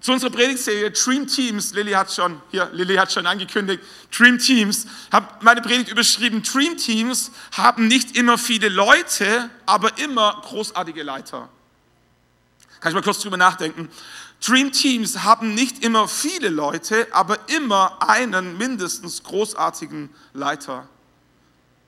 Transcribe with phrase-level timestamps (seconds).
[0.00, 3.82] Zu unserer Predigtserie Dream Teams, Lilly hat schon, hier, Lilly hat schon angekündigt,
[4.16, 10.42] Dream Teams, habe meine Predigt überschrieben, Dream Teams haben nicht immer viele Leute, aber immer
[10.44, 11.48] großartige Leiter.
[12.80, 13.88] Kann ich mal kurz drüber nachdenken?
[14.44, 20.86] Dream Teams haben nicht immer viele Leute, aber immer einen mindestens großartigen Leiter.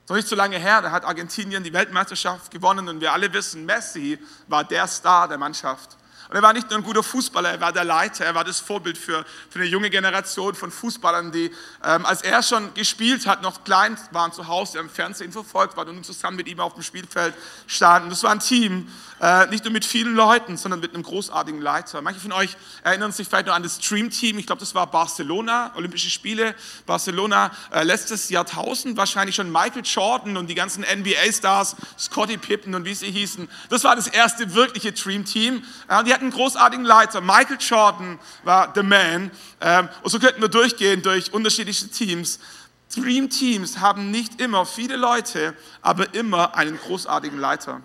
[0.08, 3.66] Noch nicht so lange her, da hat Argentinien die Weltmeisterschaft gewonnen und wir alle wissen,
[3.66, 5.98] Messi war der Star der Mannschaft.
[6.28, 8.60] Und er war nicht nur ein guter Fußballer, er war der Leiter, er war das
[8.60, 11.50] Vorbild für, für eine junge Generation von Fußballern, die,
[11.82, 15.88] ähm, als er schon gespielt hat, noch klein waren zu Hause, im Fernsehen verfolgt waren
[15.88, 17.34] und zusammen mit ihm auf dem Spielfeld
[17.66, 18.10] standen.
[18.10, 18.88] Das war ein Team,
[19.20, 22.02] äh, nicht nur mit vielen Leuten, sondern mit einem großartigen Leiter.
[22.02, 24.86] Manche von euch erinnern sich vielleicht noch an das Dream Team, ich glaube, das war
[24.86, 26.54] Barcelona, Olympische Spiele,
[26.86, 32.84] Barcelona, äh, letztes Jahrtausend, wahrscheinlich schon Michael Jordan und die ganzen NBA-Stars, Scottie Pippen und
[32.84, 33.48] wie sie hießen.
[33.70, 35.64] Das war das erste wirkliche Dream Team.
[35.88, 37.20] Äh, die hatten einen großartigen Leiter.
[37.20, 39.30] Michael Jordan war the man.
[39.60, 42.38] Ähm, und so könnten wir durchgehen durch unterschiedliche Teams.
[42.94, 47.82] Dream Teams haben nicht immer viele Leute, aber immer einen großartigen Leiter.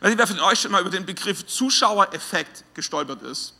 [0.00, 3.54] Weiß nicht, wer von euch schon mal über den Begriff Zuschauereffekt gestolpert ist.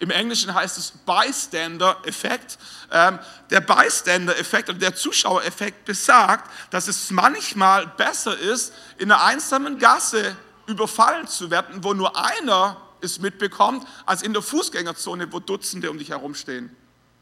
[0.00, 2.58] Im Englischen heißt es Bystander-Effekt.
[2.90, 3.20] Ähm,
[3.50, 10.36] der Bystander-Effekt oder der Zuschauereffekt besagt, dass es manchmal besser ist, in einer einsamen Gasse
[10.66, 15.98] überfallen zu werden, wo nur einer es mitbekommt, als in der Fußgängerzone, wo Dutzende um
[15.98, 16.74] dich herumstehen.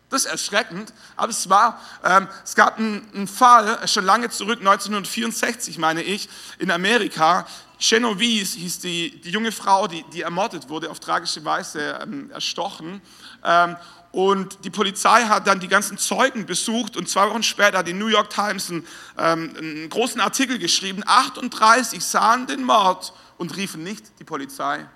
[0.09, 4.59] Das ist erschreckend, aber es war, ähm, es gab einen, einen, Fall, schon lange zurück,
[4.59, 7.47] 1964 meine ich, in Amerika.
[7.83, 13.03] Genovese hieß die, die junge Frau, die, die ermordet wurde, auf tragische Weise ähm, erstochen.
[13.45, 13.77] Ähm,
[14.13, 17.93] und die Polizei hat dann die ganzen Zeugen besucht und zwei Wochen später hat die
[17.93, 18.87] New York Times einen,
[19.19, 21.03] ähm, einen großen Artikel geschrieben.
[21.05, 24.87] 38 sahen den Mord und riefen nicht die Polizei.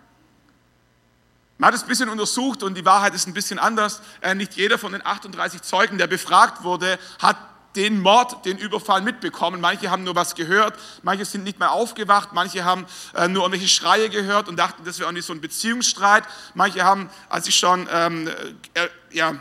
[1.58, 4.00] Man hat es ein bisschen untersucht und die Wahrheit ist ein bisschen anders.
[4.20, 7.36] Äh, nicht jeder von den 38 Zeugen, der befragt wurde, hat
[7.76, 9.60] den Mord, den Überfall mitbekommen.
[9.60, 13.68] Manche haben nur was gehört, manche sind nicht mehr aufgewacht, manche haben äh, nur irgendwelche
[13.68, 16.24] Schreie gehört und dachten, das wäre auch nicht so ein Beziehungsstreit.
[16.54, 18.28] Manche haben, als sie schon ähm,
[18.74, 19.34] äh, ja,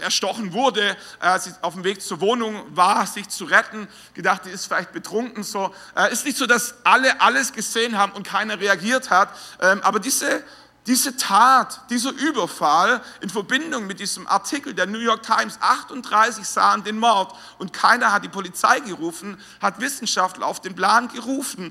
[0.00, 4.50] erstochen wurde, als sie auf dem Weg zur Wohnung war, sich zu retten, gedacht, die
[4.50, 5.42] ist vielleicht betrunken.
[5.42, 9.30] So äh, ist nicht so, dass alle alles gesehen haben und keiner reagiert hat.
[9.60, 10.42] Ähm, aber diese
[10.90, 16.82] diese Tat, dieser Überfall in Verbindung mit diesem Artikel der New York Times, 38 sahen
[16.82, 21.70] den Mord und keiner hat die Polizei gerufen, hat Wissenschaftler auf den Plan gerufen,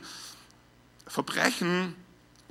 [1.06, 1.97] Verbrechen,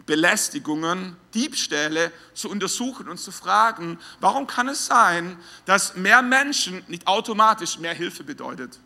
[0.04, 7.06] Belästigungen, Diebstähle zu untersuchen und zu fragen, warum kann es sein, dass mehr Menschen nicht
[7.06, 8.78] automatisch mehr Hilfe bedeutet?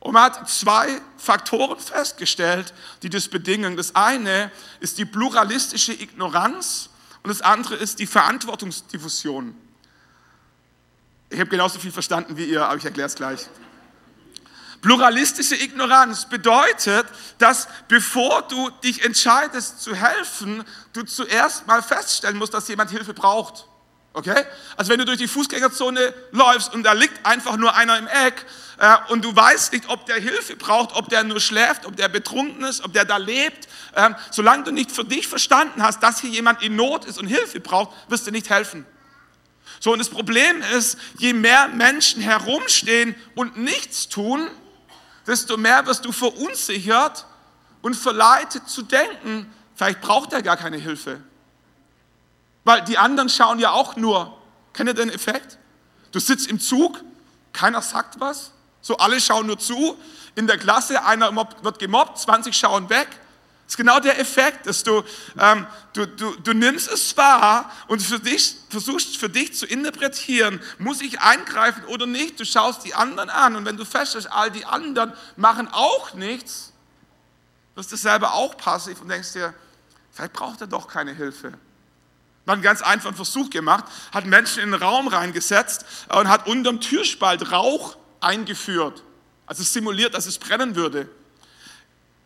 [0.00, 2.72] Und man hat zwei Faktoren festgestellt,
[3.02, 3.76] die das bedingen.
[3.76, 4.50] Das eine
[4.80, 6.88] ist die pluralistische Ignoranz
[7.22, 9.54] und das andere ist die Verantwortungsdiffusion.
[11.28, 13.46] Ich habe genauso viel verstanden wie ihr, aber ich erkläre es gleich.
[14.80, 17.06] Pluralistische Ignoranz bedeutet,
[17.36, 23.12] dass bevor du dich entscheidest zu helfen, du zuerst mal feststellen musst, dass jemand Hilfe
[23.12, 23.66] braucht.
[24.12, 24.44] Okay?
[24.76, 28.44] Also wenn du durch die Fußgängerzone läufst und da liegt einfach nur einer im Eck
[28.78, 32.08] äh, und du weißt nicht, ob der Hilfe braucht, ob der nur schläft, ob der
[32.08, 36.20] betrunken ist, ob der da lebt, äh, solange du nicht für dich verstanden hast, dass
[36.20, 38.84] hier jemand in Not ist und Hilfe braucht, wirst du nicht helfen.
[39.78, 44.48] So, und das Problem ist, je mehr Menschen herumstehen und nichts tun,
[45.26, 47.26] desto mehr wirst du verunsichert
[47.80, 51.22] und verleitet zu denken, vielleicht braucht er gar keine Hilfe.
[52.64, 54.36] Weil die anderen schauen ja auch nur.
[54.72, 55.58] Kennt ihr den Effekt?
[56.12, 57.00] Du sitzt im Zug,
[57.52, 59.96] keiner sagt was, so alle schauen nur zu.
[60.34, 63.08] In der Klasse, einer wird gemobbt, 20 schauen weg.
[63.70, 65.04] Das ist genau der Effekt, dass du,
[65.38, 70.60] ähm, du, du, du nimmst es wahr und für dich, versuchst für dich zu interpretieren,
[70.78, 72.40] muss ich eingreifen oder nicht.
[72.40, 76.72] Du schaust die anderen an und wenn du feststellst, all die anderen machen auch nichts,
[77.76, 79.54] wirst du selber auch passiv und denkst dir,
[80.10, 81.52] vielleicht braucht er doch keine Hilfe.
[82.46, 86.46] Man hat einen ganz einfachen Versuch gemacht, hat Menschen in den Raum reingesetzt und hat
[86.46, 89.02] unterm Türspalt Rauch eingeführt.
[89.46, 91.08] Also simuliert, dass es brennen würde.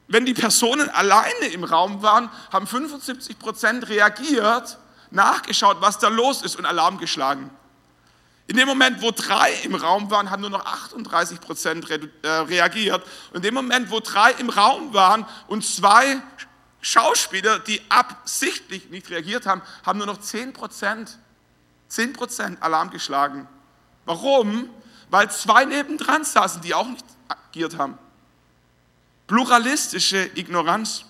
[0.06, 4.79] Wenn die Personen alleine im Raum waren, haben 75 Prozent reagiert,
[5.11, 7.50] nachgeschaut, was da los ist und Alarm geschlagen.
[8.47, 13.03] In dem Moment, wo drei im Raum waren, haben nur noch 38 Prozent äh, reagiert.
[13.31, 16.21] Und in dem Moment, wo drei im Raum waren und zwei
[16.85, 21.19] Schauspieler, die absichtlich nicht reagiert haben, haben nur noch 10 Prozent,
[21.89, 23.49] 10 Prozent Alarm geschlagen.
[24.05, 24.69] Warum?
[25.09, 27.99] Weil zwei nebendran saßen, die auch nicht agiert haben.
[29.27, 31.07] Pluralistische Ignoranz.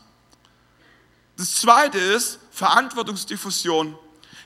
[1.37, 3.99] Das zweite ist Verantwortungsdiffusion.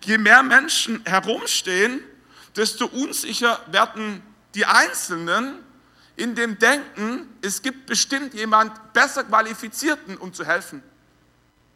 [0.07, 2.01] Je mehr Menschen herumstehen,
[2.57, 4.23] desto unsicher werden
[4.55, 5.59] die Einzelnen
[6.17, 10.83] in dem Denken, es gibt bestimmt jemand besser qualifizierten, um zu helfen.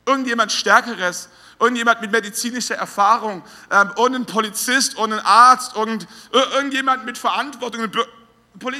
[0.04, 1.28] Irgendjemand Stärkeres,
[1.60, 7.88] irgendjemand mit medizinischer Erfahrung, ähm, irgendein Polizist, irgendein Arzt, irgend, irgendjemand mit Verantwortung,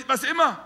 [0.06, 0.58] was immer.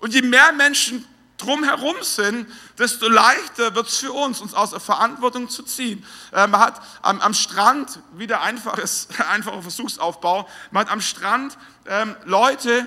[0.00, 1.06] Und je mehr Menschen
[1.40, 2.48] drumherum sind,
[2.78, 6.04] desto leichter wird es für uns, uns aus der Verantwortung zu ziehen.
[6.32, 11.56] Äh, man hat am, am Strand, wieder einfaches, einfacher Versuchsaufbau, man hat am Strand
[11.86, 12.86] ähm, Leute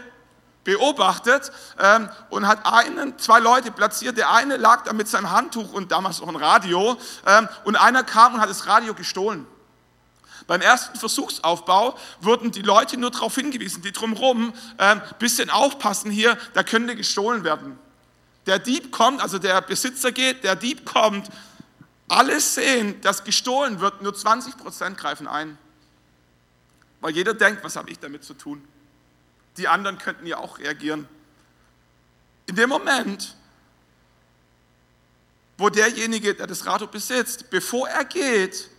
[0.63, 4.17] beobachtet ähm, und hat einen, zwei Leute platziert.
[4.17, 8.03] Der eine lag da mit seinem Handtuch und damals auch ein Radio ähm, und einer
[8.03, 9.45] kam und hat das Radio gestohlen.
[10.47, 16.37] Beim ersten Versuchsaufbau wurden die Leute nur darauf hingewiesen, die drumherum, ähm, bisschen aufpassen hier,
[16.53, 17.79] da könnte gestohlen werden.
[18.45, 21.29] Der Dieb kommt, also der Besitzer geht, der Dieb kommt,
[22.09, 25.57] alle sehen, dass gestohlen wird, nur 20 Prozent greifen ein.
[26.99, 28.67] Weil jeder denkt, was habe ich damit zu tun?
[29.57, 31.07] Die anderen könnten ja auch reagieren.
[32.45, 33.35] In dem Moment,
[35.57, 38.69] wo derjenige, der das Radio besitzt, bevor er geht,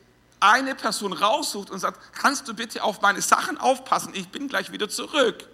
[0.41, 4.73] eine Person raussucht und sagt, kannst du bitte auf meine Sachen aufpassen, ich bin gleich
[4.73, 5.49] wieder zurück.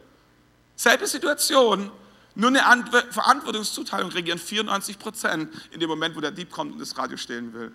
[0.74, 1.92] Selbe Situation,
[2.34, 6.96] nur eine Verantwortungszuteilung regieren 94 Prozent in dem Moment, wo der Dieb kommt und das
[6.96, 7.72] Radio stehlen will.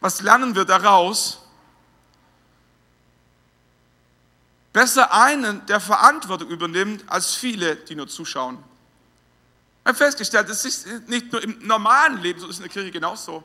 [0.00, 1.40] Was lernen wir daraus?
[4.72, 8.58] Besser einen, der Verantwortung übernimmt, als viele, die nur zuschauen.
[9.82, 12.90] Ich habe festgestellt, das ist nicht nur im normalen Leben so, ist in der Kirche
[12.90, 13.42] genauso.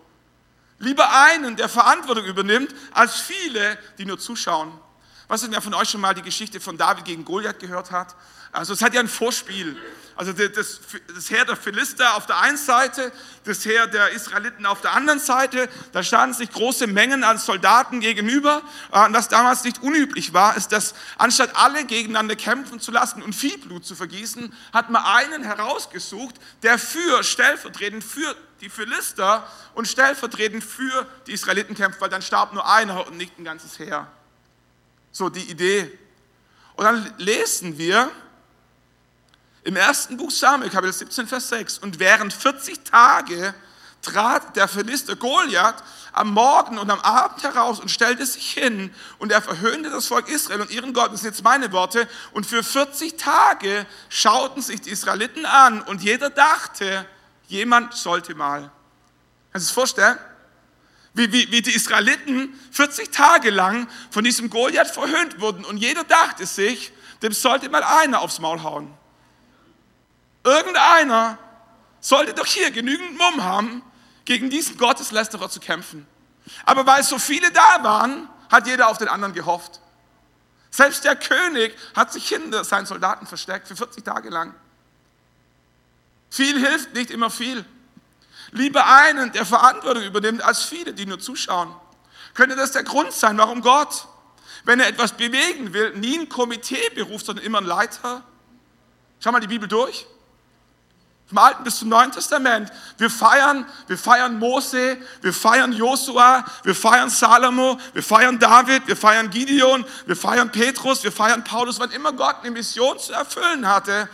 [0.78, 4.72] Lieber einen, der Verantwortung übernimmt, als viele, die nur zuschauen.
[5.28, 8.16] Was denn wer von euch schon mal die Geschichte von David gegen Goliath gehört hat?
[8.56, 9.78] Also es hat ja ein Vorspiel.
[10.18, 10.80] Also das,
[11.14, 13.12] das Heer der Philister auf der einen Seite,
[13.44, 15.68] das Heer der Israeliten auf der anderen Seite.
[15.92, 18.62] Da standen sich große Mengen an Soldaten gegenüber.
[18.92, 23.34] Und was damals nicht unüblich war, ist, dass anstatt alle gegeneinander kämpfen zu lassen und
[23.34, 29.86] viel Blut zu vergießen, hat man einen herausgesucht, der für, stellvertretend für die Philister und
[29.86, 34.10] stellvertretend für die Israeliten kämpft, weil dann starb nur einer und nicht ein ganzes Heer.
[35.12, 36.00] So die Idee.
[36.78, 38.12] Und dann lesen wir,
[39.66, 41.80] im ersten Buch Samuel, Kapitel 17, Vers 6.
[41.80, 43.54] Und während 40 Tage
[44.04, 45.84] trat der Philister Goliath
[46.14, 50.30] am Morgen und am Abend heraus und stellte sich hin und er verhöhnte das Volk
[50.30, 51.12] Israel und ihren Gott.
[51.12, 52.08] Das sind jetzt meine Worte.
[52.32, 57.04] Und für 40 Tage schauten sich die Israeliten an und jeder dachte,
[57.48, 58.72] jemand sollte mal.
[59.52, 60.20] Kannst du es vorstellen?
[61.16, 66.04] Wie, wie, wie die Israeliten 40 Tage lang von diesem Goliath verhöhnt wurden und jeder
[66.04, 66.92] dachte sich,
[67.24, 68.96] dem sollte mal einer aufs Maul hauen.
[70.46, 71.38] Irgendeiner
[72.00, 73.82] sollte doch hier genügend Mumm haben,
[74.26, 76.08] gegen diesen Gotteslästerer zu kämpfen.
[76.66, 79.82] Aber weil so viele da waren, hat jeder auf den anderen gehofft.
[80.70, 84.54] Selbst der König hat sich hinter seinen Soldaten versteckt für 40 Tage lang.
[86.30, 87.66] Viel hilft nicht immer viel.
[88.52, 91.74] Lieber einen, der Verantwortung übernimmt, als viele, die nur zuschauen.
[92.34, 94.08] Könnte das der Grund sein, warum Gott,
[94.66, 98.24] wenn er etwas bewegen will, nie ein Komitee beruft, sondern immer einen Leiter?
[99.20, 100.06] Schau mal die Bibel durch.
[101.36, 102.72] Vom Alten bis zum Neuen Testament.
[102.98, 108.96] Wir feiern, wir feiern Mose, wir feiern Josua, wir feiern Salomo, wir feiern David, wir
[108.96, 111.78] feiern Gideon, wir feiern Petrus, wir feiern Paulus.
[111.78, 114.08] Wann immer Gott eine Mission zu erfüllen hatte,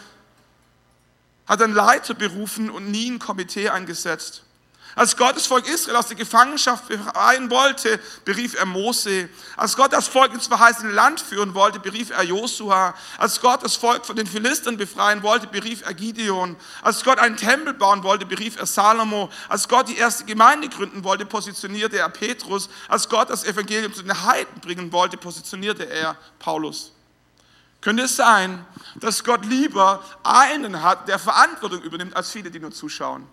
[1.45, 4.41] hat er einen Leiter berufen und nie ein Komitee eingesetzt.
[4.95, 9.29] Als Gott das Volk Israel aus der Gefangenschaft befreien wollte, berief er Mose.
[9.55, 12.93] Als Gott das Volk ins verheißene Land führen wollte, berief er Josua.
[13.17, 16.57] Als Gott das Volk von den Philistern befreien wollte, berief er Gideon.
[16.81, 19.29] Als Gott einen Tempel bauen wollte, berief er Salomo.
[19.47, 22.69] Als Gott die erste Gemeinde gründen wollte, positionierte er Petrus.
[22.89, 26.91] Als Gott das Evangelium zu den Heiden bringen wollte, positionierte er Paulus.
[27.79, 32.71] Könnte es sein, dass Gott lieber einen hat, der Verantwortung übernimmt, als viele, die nur
[32.71, 33.27] zuschauen?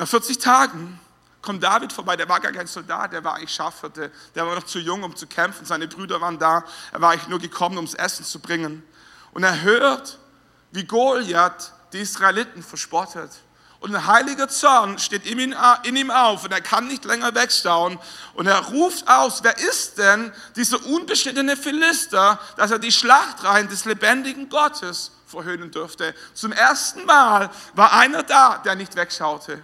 [0.00, 0.98] Nach 40 Tagen
[1.42, 4.62] kommt David vorbei, der war gar kein Soldat, der war eigentlich Schafhirte, der war noch
[4.62, 7.84] zu jung, um zu kämpfen, seine Brüder waren da, er war eigentlich nur gekommen, um
[7.84, 8.82] das Essen zu bringen.
[9.32, 10.18] Und er hört,
[10.70, 13.30] wie Goliath die Israeliten verspottet.
[13.80, 15.38] Und ein heiliger Zorn steht in
[15.96, 17.98] ihm auf und er kann nicht länger wegstauen.
[18.32, 23.84] Und er ruft aus, wer ist denn dieser unbeschnittene Philister, dass er die Schlachtreihen des
[23.84, 26.14] lebendigen Gottes verhöhnen dürfte.
[26.32, 29.62] Zum ersten Mal war einer da, der nicht wegschaute.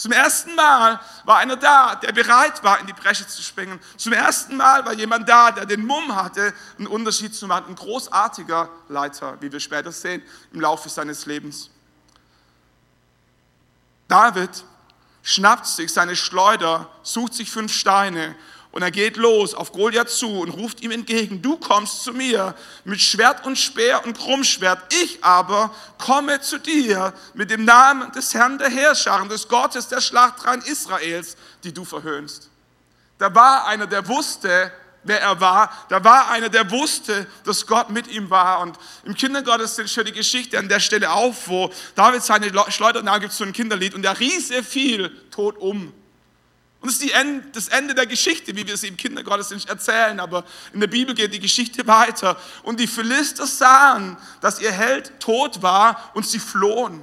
[0.00, 3.78] Zum ersten Mal war einer da, der bereit war, in die Bresche zu springen.
[3.98, 7.66] Zum ersten Mal war jemand da, der den Mumm hatte, einen Unterschied zu machen.
[7.68, 10.22] Ein großartiger Leiter, wie wir später sehen,
[10.54, 11.68] im Laufe seines Lebens.
[14.08, 14.64] David
[15.22, 18.34] schnappt sich seine Schleuder, sucht sich fünf Steine
[18.72, 22.54] und er geht los auf Goliath zu und ruft ihm entgegen, du kommst zu mir
[22.84, 28.32] mit Schwert und Speer und Krummschwert, ich aber komme zu dir mit dem Namen des
[28.32, 32.48] Herrn der Herrscher, des Gottes der Schlachtreihen Israels, die du verhöhnst.
[33.18, 34.72] Da war einer, der wusste,
[35.02, 35.70] wer er war.
[35.88, 38.60] Da war einer, der wusste, dass Gott mit ihm war.
[38.60, 43.20] Und im Kindergottesdienst hört die Geschichte an der Stelle auf, wo David seine Schleuder nahm,
[43.20, 45.92] gibt so ein Kinderlied und der Riese fiel tot um.
[46.80, 47.14] Und das ist
[47.52, 50.18] das Ende der Geschichte, wie wir sie im Kindergottesdienst erzählen.
[50.18, 52.38] Aber in der Bibel geht die Geschichte weiter.
[52.62, 57.02] Und die Philister sahen, dass ihr Held tot war und sie flohen.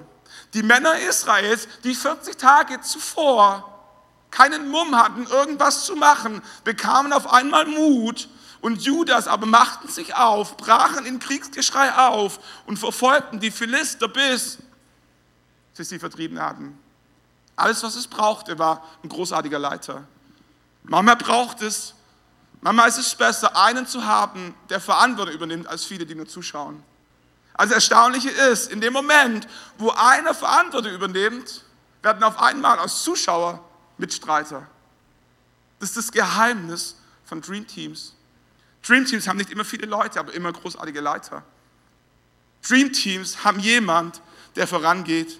[0.53, 3.73] Die Männer Israels, die 40 Tage zuvor
[4.31, 8.29] keinen Mumm hatten, irgendwas zu machen, bekamen auf einmal Mut
[8.61, 14.57] und Judas aber machten sich auf, brachen in Kriegsgeschrei auf und verfolgten die Philister bis
[15.73, 16.77] sie sie vertrieben hatten.
[17.57, 20.07] Alles, was es brauchte, war ein großartiger Leiter.
[20.83, 21.95] Mama braucht es.
[22.61, 26.81] Mama ist es besser, einen zu haben, der Verantwortung übernimmt, als viele, die nur zuschauen.
[27.53, 29.47] Also Erstaunliche ist, in dem Moment,
[29.77, 31.63] wo einer Verantwortung übernimmt,
[32.03, 33.63] werden auf einmal als Zuschauer
[33.97, 34.67] Mitstreiter.
[35.79, 36.95] Das ist das Geheimnis
[37.25, 38.13] von Dream Teams.
[38.83, 41.43] Dream Teams haben nicht immer viele Leute, aber immer großartige Leiter.
[42.67, 44.21] Dream Teams haben jemand,
[44.55, 45.39] der vorangeht.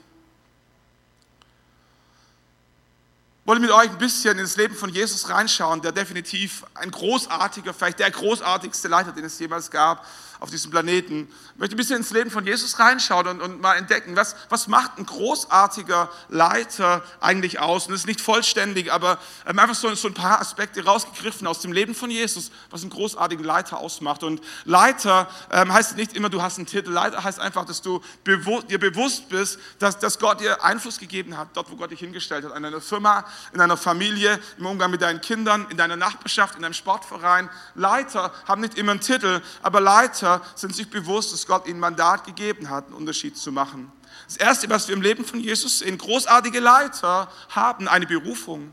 [3.36, 7.73] Ich wollte mit euch ein bisschen ins Leben von Jesus reinschauen, der definitiv ein großartiger,
[7.73, 10.05] vielleicht der großartigste Leiter, den es jemals gab,
[10.39, 11.27] auf diesem Planeten.
[11.53, 14.67] Ich möchte ein bisschen ins Leben von Jesus reinschauen und, und mal entdecken, was, was
[14.67, 17.87] macht ein großartiger Leiter eigentlich aus?
[17.87, 19.17] Und das ist nicht vollständig, aber
[19.47, 22.91] ähm, einfach so, so ein paar Aspekte rausgegriffen aus dem Leben von Jesus, was einen
[22.91, 24.23] großartigen Leiter ausmacht.
[24.23, 26.91] Und Leiter ähm, heißt nicht immer, du hast einen Titel.
[26.91, 31.37] Leiter heißt einfach, dass du bewu dir bewusst bist, dass, dass Gott dir Einfluss gegeben
[31.37, 34.91] hat, dort, wo Gott dich hingestellt hat, in deiner Firma, in deiner Familie, im Umgang
[34.91, 37.49] mit deinen Kindern, in deiner Nachbarschaft, in deinem Sportverein.
[37.75, 41.79] Leiter haben nicht immer einen Titel, aber Leiter Leiter sind sich bewusst, dass Gott ihnen
[41.79, 43.91] Mandat gegeben hat, einen Unterschied zu machen.
[44.27, 48.71] Das Erste, was wir im Leben von Jesus sehen, großartige Leiter haben eine Berufung.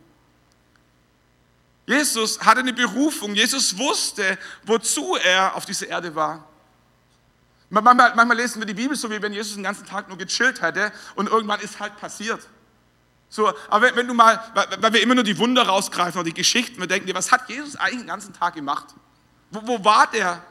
[1.86, 3.34] Jesus hatte eine Berufung.
[3.34, 6.48] Jesus wusste, wozu er auf dieser Erde war.
[7.68, 10.62] Manchmal, manchmal, lesen wir die Bibel so, wie wenn Jesus den ganzen Tag nur gechillt
[10.62, 12.40] hätte und irgendwann ist halt passiert.
[13.28, 14.40] So, aber wenn, wenn du mal,
[14.78, 17.48] weil wir immer nur die Wunder rausgreifen oder die Geschichten, wir denken dir, was hat
[17.48, 18.86] Jesus eigentlich den ganzen Tag gemacht?
[19.50, 20.42] Wo, wo war der?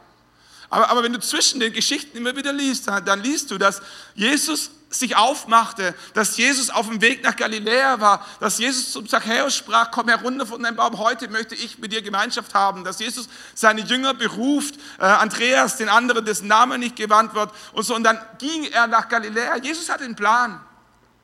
[0.73, 3.79] Aber, aber wenn du zwischen den Geschichten immer wieder liest, dann liest du, dass
[4.15, 9.55] Jesus sich aufmachte, dass Jesus auf dem Weg nach Galiläa war, dass Jesus zum Zachäus
[9.55, 13.29] sprach, komm herunter von deinem Baum, heute möchte ich mit dir Gemeinschaft haben, dass Jesus
[13.53, 18.03] seine Jünger beruft, äh, Andreas, den anderen, dessen Name nicht gewandt wird und so, und
[18.03, 19.57] dann ging er nach Galiläa.
[19.57, 20.59] Jesus hatte einen Plan.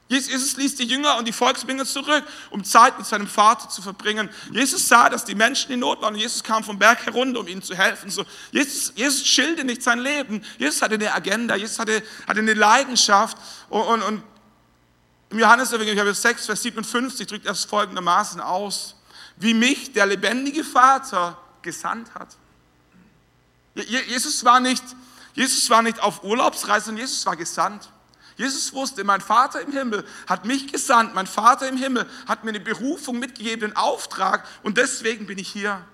[0.10, 4.28] Jesus ließ die Jünger und die Volksmenge zurück, um Zeit mit seinem Vater zu verbringen.
[4.52, 7.48] Jesus sah, dass die Menschen in Not waren und Jesus kam vom Berg herunter, um
[7.48, 8.10] ihnen zu helfen.
[8.10, 10.44] So, Jesus, Jesus schilderte nicht sein Leben.
[10.58, 13.38] Jesus hatte eine Agenda, Jesus hatte, hatte eine Leidenschaft.
[13.70, 14.24] Und, und, und
[15.30, 18.96] im Johannes-Evangelium 6, Vers 57 drückt er es folgendermaßen aus.
[19.38, 22.36] Wie mich der lebendige Vater gesandt hat.
[23.76, 24.84] Jesus war nicht,
[25.36, 27.90] Jesus war nicht auf Urlaubsreise, sondern Jesus war gesandt.
[28.40, 32.52] Jesus wusste, mein Vater im Himmel hat mich gesandt, mein Vater im Himmel hat mir
[32.52, 35.86] eine Berufung mitgegeben, einen Auftrag und deswegen bin ich hier.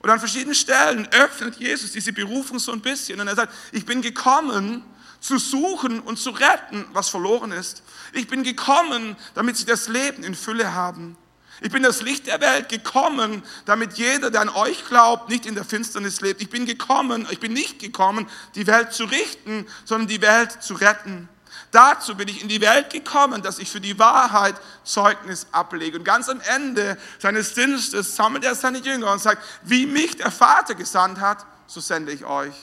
[0.00, 3.86] Und an verschiedenen Stellen öffnet Jesus diese Berufung so ein bisschen und er sagt, ich
[3.86, 4.84] bin gekommen,
[5.20, 7.82] zu suchen und zu retten, was verloren ist.
[8.12, 11.16] Ich bin gekommen, damit sie das Leben in Fülle haben.
[11.62, 15.54] Ich bin das Licht der Welt gekommen, damit jeder, der an euch glaubt, nicht in
[15.54, 16.42] der Finsternis lebt.
[16.42, 20.74] Ich bin gekommen, ich bin nicht gekommen, die Welt zu richten, sondern die Welt zu
[20.74, 21.30] retten.
[21.70, 25.98] Dazu bin ich in die Welt gekommen, dass ich für die Wahrheit Zeugnis ablege.
[25.98, 30.30] Und ganz am Ende seines Dienstes sammelt er seine Jünger und sagt, wie mich der
[30.30, 32.54] Vater gesandt hat, so sende ich euch.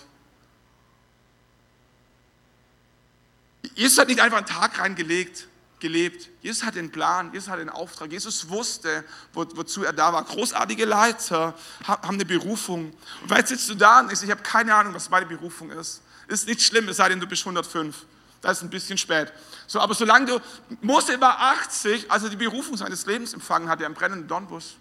[3.76, 5.48] Jesus hat nicht einfach einen Tag reingelegt,
[5.80, 6.30] gelebt.
[6.42, 8.12] Jesus hat den Plan, Jesus hat den Auftrag.
[8.12, 10.24] Jesus wusste, wo, wozu er da war.
[10.24, 11.54] Großartige Leiter
[11.86, 12.94] haben eine Berufung.
[13.22, 16.02] Und vielleicht sitzt du da und denkst, ich habe keine Ahnung, was meine Berufung ist.
[16.28, 18.06] Ist nicht schlimm, es sei denn, du bist 105.
[18.44, 19.32] Das ist ein bisschen spät.
[19.68, 20.40] So, aber solange du,
[20.82, 24.76] Mose war 80, als er die Berufung seines Lebens empfangen hat, er im brennenden Dornbusch.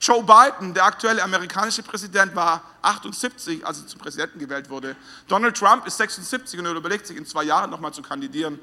[0.00, 4.96] Joe Biden, der aktuelle amerikanische Präsident, war 78, als er zum Präsidenten gewählt wurde.
[5.28, 8.58] Donald Trump ist 76 und er überlegt sich, in zwei Jahren nochmal zu kandidieren.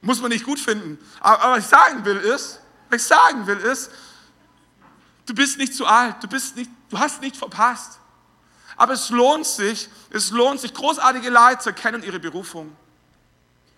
[0.00, 0.98] Muss man nicht gut finden.
[1.20, 2.58] Aber, aber was ich sagen will ist,
[2.90, 3.88] was ich sagen will ist,
[5.26, 8.00] du bist nicht zu alt, du, bist nicht, du hast nicht verpasst.
[8.76, 10.72] Aber es lohnt sich, es lohnt sich.
[10.72, 12.76] Großartige Leiter kennen ihre Berufung.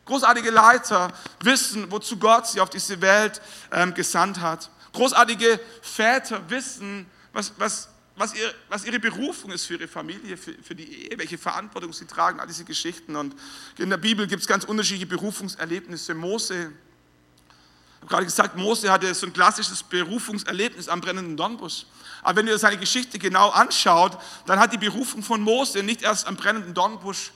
[0.04, 3.40] Großartige Leiter wissen, wozu Gott sie auf diese Welt
[3.72, 4.70] ähm, gesandt hat.
[4.92, 10.54] Großartige Väter wissen, was, was, was, ihr, was ihre Berufung ist für ihre Familie, für,
[10.62, 13.16] für die Ehe, welche Verantwortung sie tragen, all diese Geschichten.
[13.16, 13.34] Und
[13.78, 16.14] in der Bibel gibt es ganz unterschiedliche Berufungserlebnisse.
[16.14, 21.86] Mose, ich habe gerade gesagt, Mose hatte so ein klassisches Berufungserlebnis am brennenden Dornbusch.
[22.25, 26.26] Aber wenn ihr seine Geschichte genau anschaut, dann hat die Berufung von Mose nicht erst
[26.26, 27.31] am brennenden Dornbusch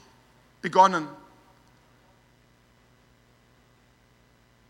[0.63, 1.07] begonnen.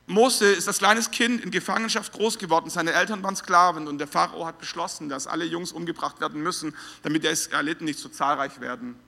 [0.08, 2.68] Mose ist als kleines Kind in Gefangenschaft groß geworden.
[2.68, 6.74] Seine Eltern waren Sklaven und der Pharao hat beschlossen, dass alle Jungs umgebracht werden müssen,
[7.02, 8.98] damit die Israeliten nicht so zahlreich werden.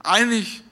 [0.00, 0.62] Eigentlich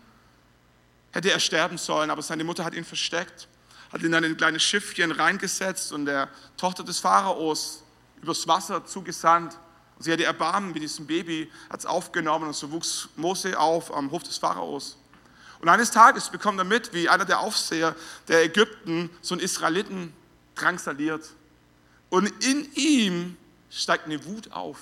[1.11, 3.49] hätte er sterben sollen, aber seine Mutter hat ihn versteckt,
[3.93, 7.83] hat ihn dann in ein kleines Schiffchen reingesetzt und der Tochter des Pharaos
[8.23, 9.59] übers Wasser zugesandt.
[9.99, 13.93] Und sie hatte Erbarmen mit diesem Baby, hat es aufgenommen und so wuchs Mose auf
[13.93, 14.97] am Hof des Pharaos.
[15.61, 17.97] Und eines Tages bekommt er mit, wie einer der Aufseher
[18.29, 20.13] der Ägypten so einen Israeliten
[20.55, 21.29] drangsaliert.
[22.11, 23.37] Und in ihm
[23.71, 24.79] steigt eine Wut auf.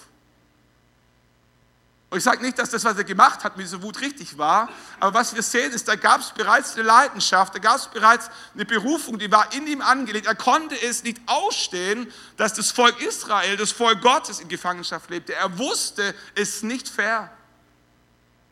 [2.09, 4.69] Und ich sage nicht, dass das, was er gemacht hat, mit dieser Wut richtig war,
[5.01, 8.31] aber was wir sehen ist, da gab es bereits eine Leidenschaft, da gab es bereits
[8.55, 10.27] eine Berufung, die war in ihm angelegt.
[10.27, 15.35] Er konnte es nicht ausstehen, dass das Volk Israel, das Volk Gottes in Gefangenschaft lebte.
[15.35, 17.33] Er wusste, es ist nicht fair.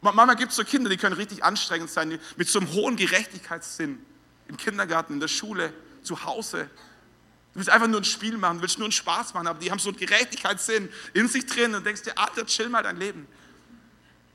[0.01, 4.05] Manchmal gibt es so Kinder, die können richtig anstrengend sein, mit so einem hohen Gerechtigkeitssinn.
[4.49, 6.69] Im Kindergarten, in der Schule, zu Hause.
[7.55, 9.71] Du willst einfach nur ein Spiel machen, du willst nur einen Spaß machen, aber die
[9.71, 13.27] haben so einen Gerechtigkeitssinn in sich drin und denkst dir, Alter, chill mal dein Leben.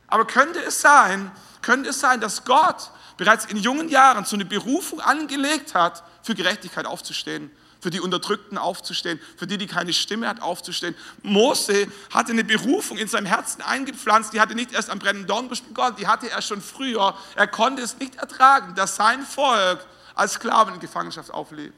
[0.09, 4.45] Aber könnte es sein, könnte es sein, dass Gott bereits in jungen Jahren so eine
[4.45, 7.51] Berufung angelegt hat, für Gerechtigkeit aufzustehen,
[7.81, 10.95] für die Unterdrückten aufzustehen, für die, die keine Stimme hat, aufzustehen.
[11.21, 15.63] Mose hatte eine Berufung in seinem Herzen eingepflanzt, die hatte nicht erst am brennenden Dornbusch
[15.63, 17.15] begonnen, die hatte er schon früher.
[17.35, 19.85] Er konnte es nicht ertragen, dass sein Volk
[20.15, 21.73] als Sklaven in Gefangenschaft auflebt.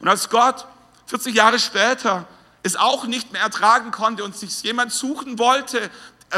[0.00, 0.66] Und als Gott
[1.06, 2.26] 40 Jahre später
[2.62, 5.90] es auch nicht mehr ertragen konnte und sich jemand suchen wollte,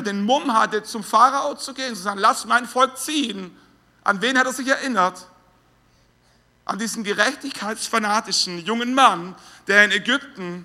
[0.02, 3.57] den Mumm hatte, zum Pharao zu gehen, zu sagen, lass mein Volk ziehen.
[4.02, 5.26] An wen hat er sich erinnert?
[6.64, 9.35] an diesen gerechtigkeitsfanatischen jungen Mann,
[9.66, 10.64] der in Ägypten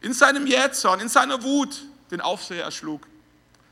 [0.00, 3.06] in seinem Jähzorn, in seiner Wut den Aufseher erschlug.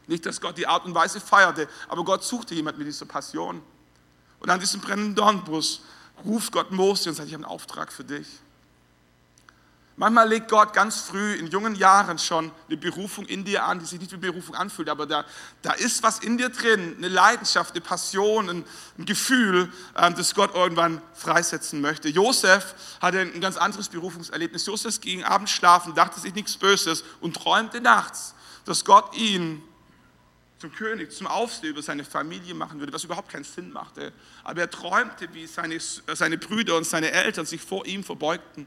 [0.06, 3.62] Nicht, dass Gott die Art und Weise feierte, aber Gott suchte jemand mit dieser Passion.
[4.40, 5.78] Und an diesem brennenden Dornbusch
[6.24, 8.26] ruft Gott Mose und sagt, ich habe einen Auftrag für dich.
[9.96, 13.84] Manchmal legt Gott ganz früh in jungen Jahren schon eine Berufung in dir an, die
[13.84, 15.24] sich nicht wie Berufung anfühlt, aber da,
[15.60, 18.64] da ist was in dir drin, eine Leidenschaft, eine Passion, ein,
[18.98, 22.08] ein Gefühl, ähm, das Gott irgendwann freisetzen möchte.
[22.08, 24.64] Josef hatte ein ganz anderes Berufungserlebnis.
[24.64, 29.62] Josef ging abends schlafen, dachte sich nichts Böses und träumte nachts, dass Gott ihn
[30.58, 34.12] zum König, zum Aufseher über seine Familie machen würde, was überhaupt keinen Sinn machte.
[34.42, 38.66] Aber er träumte, wie seine, seine Brüder und seine Eltern sich vor ihm verbeugten.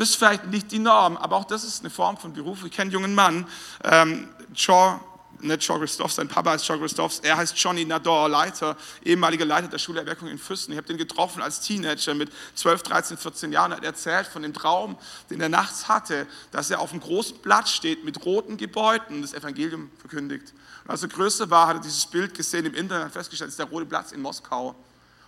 [0.00, 2.64] Das ist vielleicht nicht die Norm, aber auch das ist eine Form von Beruf.
[2.64, 3.46] Ich kenne einen jungen Mann,
[3.84, 9.44] ähm, nicht Shaw Christoph, sein Papa heißt Shaw Christoph, er heißt Johnny Nador, Leiter, ehemaliger
[9.44, 10.72] Leiter der Schulerweckung in Füssen.
[10.72, 13.74] Ich habe den getroffen als Teenager mit 12, 13, 14 Jahren.
[13.74, 14.96] Hat erzählt von dem Traum,
[15.28, 19.22] den er nachts hatte, dass er auf einem großen Blatt steht mit roten Gebäuden und
[19.22, 20.54] das Evangelium verkündigt.
[20.84, 23.52] Und als er größer war, hat er dieses Bild gesehen im Internet und festgestellt, das
[23.52, 24.74] ist der rote Platz in Moskau.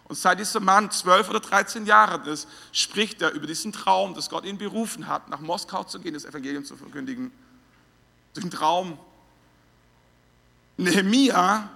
[0.05, 4.29] Und seit dieser Mann zwölf oder 13 Jahre ist, spricht er über diesen Traum, dass
[4.29, 7.33] Gott ihn berufen hat, nach Moskau zu gehen, das Evangelium zu verkündigen.
[8.35, 8.99] Durch einen Traum.
[10.77, 11.69] Nehemia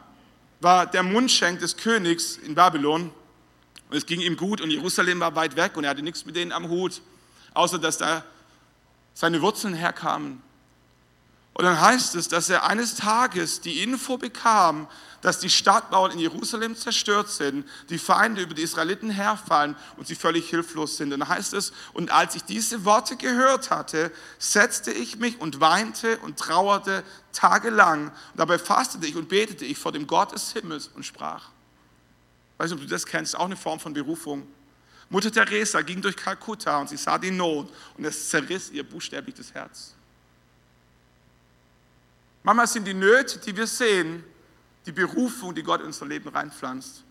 [0.60, 3.12] war der Mundschenk des Königs in Babylon.
[3.88, 6.34] Und es ging ihm gut und Jerusalem war weit weg und er hatte nichts mit
[6.34, 7.00] denen am Hut,
[7.54, 8.24] außer dass da
[9.14, 10.42] seine Wurzeln herkamen.
[11.54, 14.88] Und dann heißt es, dass er eines Tages die Info bekam,
[15.26, 20.14] dass die Stadtmauern in Jerusalem zerstört sind, die Feinde über die Israeliten herfallen und sie
[20.14, 21.10] völlig hilflos sind.
[21.10, 26.18] Dann heißt es, und als ich diese Worte gehört hatte, setzte ich mich und weinte
[26.18, 28.10] und trauerte tagelang.
[28.10, 31.48] Und dabei fastete ich und betete ich vor dem Gott des Himmels und sprach.
[32.58, 34.46] Weißt du, ob du das kennst, auch eine Form von Berufung.
[35.08, 39.34] Mutter Teresa ging durch Kalkutta und sie sah die Not und es zerriss ihr buchstäblich
[39.34, 39.92] das Herz.
[42.44, 44.22] Manchmal sind die Nöte, die wir sehen,
[44.86, 47.02] die Berufung, die Gott in unser Leben reinpflanzt.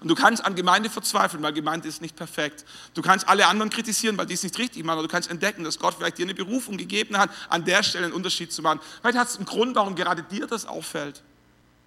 [0.00, 2.64] Und du kannst an Gemeinde verzweifeln, weil Gemeinde ist nicht perfekt.
[2.94, 4.98] Du kannst alle anderen kritisieren, weil die es nicht richtig machen.
[4.98, 8.06] Oder du kannst entdecken, dass Gott vielleicht dir eine Berufung gegeben hat, an der Stelle
[8.06, 8.80] einen Unterschied zu machen.
[9.00, 11.22] Vielleicht hat es einen Grund, warum gerade dir das auffällt.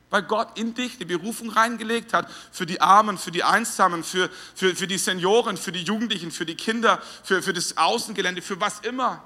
[0.09, 4.29] Weil Gott in dich die Berufung reingelegt hat für die Armen, für die Einsamen, für,
[4.55, 8.59] für, für die Senioren, für die Jugendlichen, für die Kinder, für, für das Außengelände, für
[8.59, 9.21] was immer.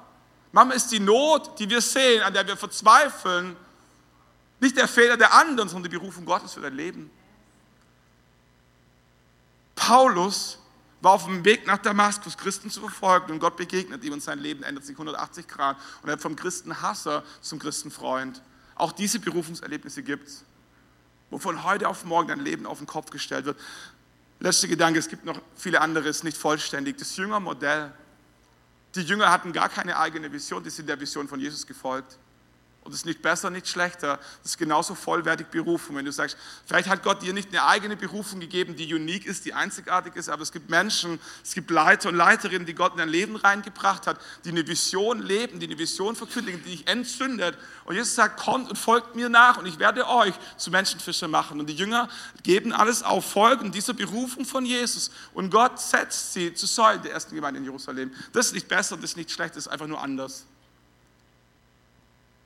[0.52, 3.56] Manchmal ist die Not, die wir sehen, an der wir verzweifeln,
[4.60, 7.10] nicht der Fehler der anderen, sondern die Berufung Gottes für dein Leben.
[9.76, 10.60] Paulus
[11.02, 14.40] war auf dem Weg nach Damaskus, Christen zu verfolgen und Gott begegnet ihm und sein
[14.40, 18.42] Leben ändert sich 180 Grad und er wird vom Christenhasser zum Christenfreund.
[18.76, 20.44] Auch diese Berufungserlebnisse gibt es,
[21.30, 23.60] wo von heute auf morgen dein Leben auf den Kopf gestellt wird.
[24.40, 26.98] Letzter Gedanke, es gibt noch viele andere, ist nicht vollständig.
[26.98, 27.94] Das Jüngermodell.
[28.96, 32.18] Die Jünger hatten gar keine eigene Vision, die sind der Vision von Jesus gefolgt.
[32.86, 34.20] Und es ist nicht besser, nicht schlechter.
[34.44, 35.96] Das ist genauso vollwertig Berufung.
[35.96, 39.44] Wenn du sagst, vielleicht hat Gott dir nicht eine eigene Berufung gegeben, die unique ist,
[39.46, 43.00] die einzigartig ist, aber es gibt Menschen, es gibt Leiter und Leiterinnen, die Gott in
[43.00, 47.58] dein Leben reingebracht hat, die eine Vision leben, die eine Vision verkündigen, die dich entzündet.
[47.86, 51.60] Und Jesus sagt, kommt und folgt mir nach und ich werde euch zu Menschenfischer machen.
[51.60, 52.08] Und die Jünger
[52.44, 55.10] geben alles auf, folgen dieser Berufung von Jesus.
[55.34, 58.14] Und Gott setzt sie zu Säulen der ersten Gemeinde in Jerusalem.
[58.32, 60.46] Das ist nicht besser, das ist nicht schlecht, das ist einfach nur anders.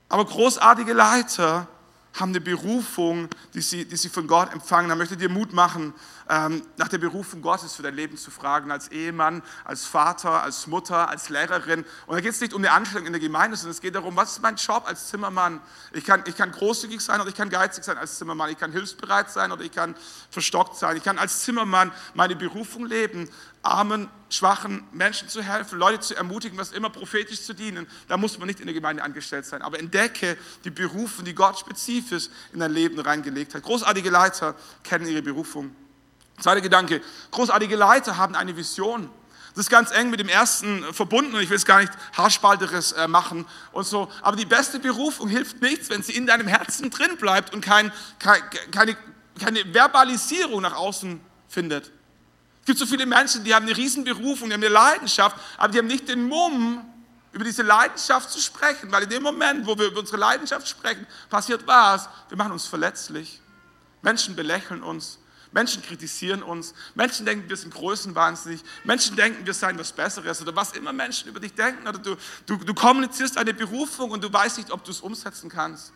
[0.09, 1.67] Aber großartige Leiter
[2.19, 4.89] haben eine Berufung, die sie, die sie von Gott empfangen.
[4.89, 5.93] Da möchte ich dir Mut machen,
[6.27, 10.67] ähm, nach der Berufung Gottes für dein Leben zu fragen, als Ehemann, als Vater, als
[10.67, 11.85] Mutter, als Lehrerin.
[12.07, 14.15] Und da geht es nicht um die Anstellung in der Gemeinde, sondern es geht darum,
[14.15, 15.61] was ist mein Job als Zimmermann?
[15.93, 18.49] Ich kann, ich kann großzügig sein oder ich kann geizig sein als Zimmermann.
[18.49, 19.95] Ich kann hilfsbereit sein oder ich kann
[20.31, 20.97] verstockt sein.
[20.97, 23.29] Ich kann als Zimmermann meine Berufung leben,
[23.61, 27.87] armen, schwachen Menschen zu helfen, Leute zu ermutigen, was immer prophetisch zu dienen.
[28.07, 29.61] Da muss man nicht in der Gemeinde angestellt sein.
[29.61, 33.63] Aber entdecke die Berufe, die Gott spezifisch in dein Leben reingelegt hat.
[33.63, 35.75] Großartige Leiter kennen ihre Berufung.
[36.39, 39.09] Zweiter Gedanke, großartige Leiter haben eine Vision.
[39.55, 42.93] Das ist ganz eng mit dem ersten verbunden und ich will es gar nicht Haarspalteres
[42.93, 44.09] äh, machen und so.
[44.21, 47.91] Aber die beste Berufung hilft nichts, wenn sie in deinem Herzen drin bleibt und kein,
[48.19, 48.95] keine,
[49.37, 51.19] keine Verbalisierung nach außen
[51.49, 51.91] findet.
[52.69, 55.87] Gibt so viele Menschen, die haben eine Riesenberufung, die haben eine Leidenschaft, aber die haben
[55.87, 56.85] nicht den Mumm,
[57.31, 61.07] über diese Leidenschaft zu sprechen, weil in dem Moment, wo wir über unsere Leidenschaft sprechen,
[61.31, 62.07] passiert was?
[62.27, 63.41] Wir machen uns verletzlich.
[64.03, 65.17] Menschen belächeln uns.
[65.51, 70.55] Menschen kritisieren uns, Menschen denken, wir sind größenwahnsinnig, Menschen denken, wir seien was Besseres oder
[70.55, 71.87] was immer Menschen über dich denken.
[71.87, 75.49] Oder du, du, du kommunizierst eine Berufung und du weißt nicht, ob du es umsetzen
[75.49, 75.91] kannst.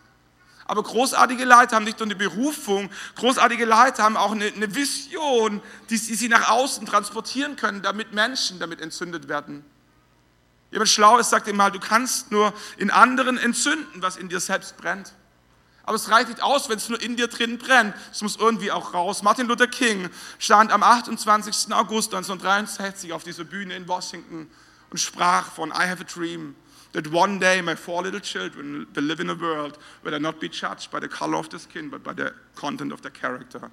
[0.66, 5.60] Aber großartige Leiter haben nicht nur eine Berufung, großartige Leiter haben auch eine, eine Vision,
[5.90, 9.64] die sie, sie nach außen transportieren können, damit Menschen damit entzündet werden.
[10.70, 15.12] Jemand Schlaues sagt immer, du kannst nur in anderen entzünden, was in dir selbst brennt.
[15.84, 17.94] Aber es reicht nicht aus, wenn es nur in dir drin brennt.
[18.10, 19.22] Es muss irgendwie auch raus.
[19.22, 21.74] Martin Luther King stand am 28.
[21.74, 24.50] August 1963 auf dieser Bühne in Washington
[24.90, 26.54] und sprach von I have a dream
[26.94, 30.40] that one day my four little children will live in a world where they not
[30.40, 33.70] be judged by the color of the skin, but by the content of their character.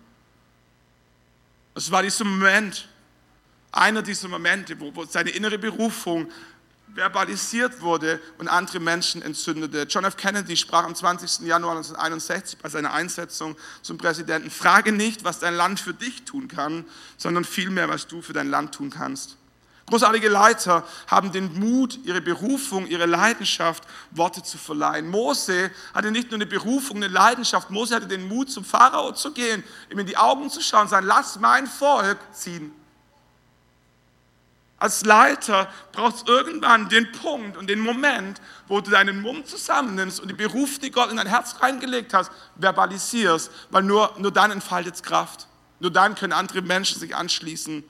[1.76, 2.90] Es war dieser Moment,
[3.72, 6.30] einer dieser Momente, wo, wo seine innere Berufung
[6.94, 9.84] verbalisiert wurde und andere Menschen entzündete.
[9.88, 10.18] John F.
[10.18, 11.48] Kennedy sprach am 20.
[11.48, 16.48] Januar 1961 bei seiner Einsetzung zum Präsidenten, frage nicht, was dein Land für dich tun
[16.48, 16.86] kann,
[17.18, 19.38] sondern vielmehr, was du für dein Land tun kannst.
[19.92, 25.10] Großartige Leiter haben den Mut, ihre Berufung, ihre Leidenschaft, Worte zu verleihen.
[25.10, 29.34] Mose hatte nicht nur eine Berufung, eine Leidenschaft, Mose hatte den Mut, zum Pharao zu
[29.34, 32.72] gehen, ihm in die Augen zu schauen und sagen, lass mein Volk ziehen.
[34.78, 40.22] Als Leiter braucht es irgendwann den Punkt und den Moment, wo du deinen Mund zusammennimmst
[40.22, 44.52] und die Berufe, die Gott in dein Herz reingelegt hast, verbalisierst, weil nur, nur dann
[44.52, 45.48] entfaltet es Kraft.
[45.82, 47.84] Nur dann können andere Menschen sich anschließen.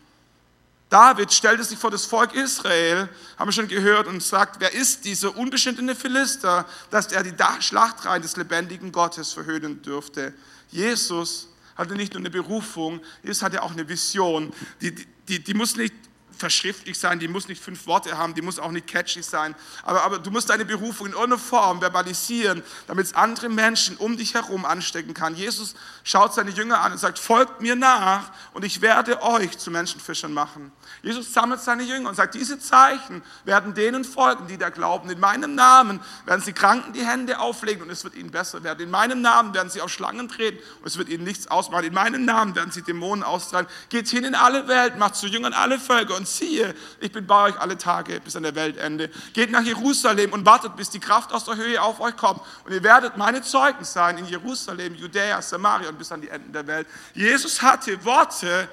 [0.91, 3.07] David stellte sich vor das Volk Israel,
[3.39, 8.21] haben wir schon gehört, und sagt, wer ist dieser unbeschnittene Philister, dass er die Schlachtreihen
[8.21, 10.33] des lebendigen Gottes verhöhnen dürfte.
[10.67, 14.51] Jesus hatte nicht nur eine Berufung, Jesus hatte auch eine Vision.
[14.81, 14.93] Die,
[15.29, 15.93] die, die muss nicht
[16.41, 20.03] verschriftlich sein, die muss nicht fünf Worte haben, die muss auch nicht catchy sein, aber,
[20.03, 24.33] aber du musst deine Berufung in irgendeiner Form verbalisieren, damit es andere Menschen um dich
[24.33, 25.35] herum anstecken kann.
[25.35, 29.71] Jesus schaut seine Jünger an und sagt, folgt mir nach und ich werde euch zu
[29.71, 30.71] Menschenfischern machen.
[31.03, 35.09] Jesus sammelt seine Jünger und sagt, diese Zeichen werden denen folgen, die da glauben.
[35.09, 38.81] In meinem Namen werden sie Kranken die Hände auflegen und es wird ihnen besser werden.
[38.81, 41.85] In meinem Namen werden sie auf Schlangen treten und es wird ihnen nichts ausmachen.
[41.85, 43.69] In meinem Namen werden sie Dämonen austreiben.
[43.89, 47.49] Geht hin in alle Welt, macht zu Jüngern alle Völker und siehe, ich bin bei
[47.49, 49.09] euch alle Tage bis an der Weltende.
[49.33, 52.41] Geht nach Jerusalem und wartet, bis die Kraft aus der Höhe auf euch kommt.
[52.65, 56.53] Und ihr werdet meine Zeugen sein in Jerusalem, Judäa, Samaria und bis an die Enden
[56.53, 56.87] der Welt.
[57.13, 58.69] Jesus hatte Worte,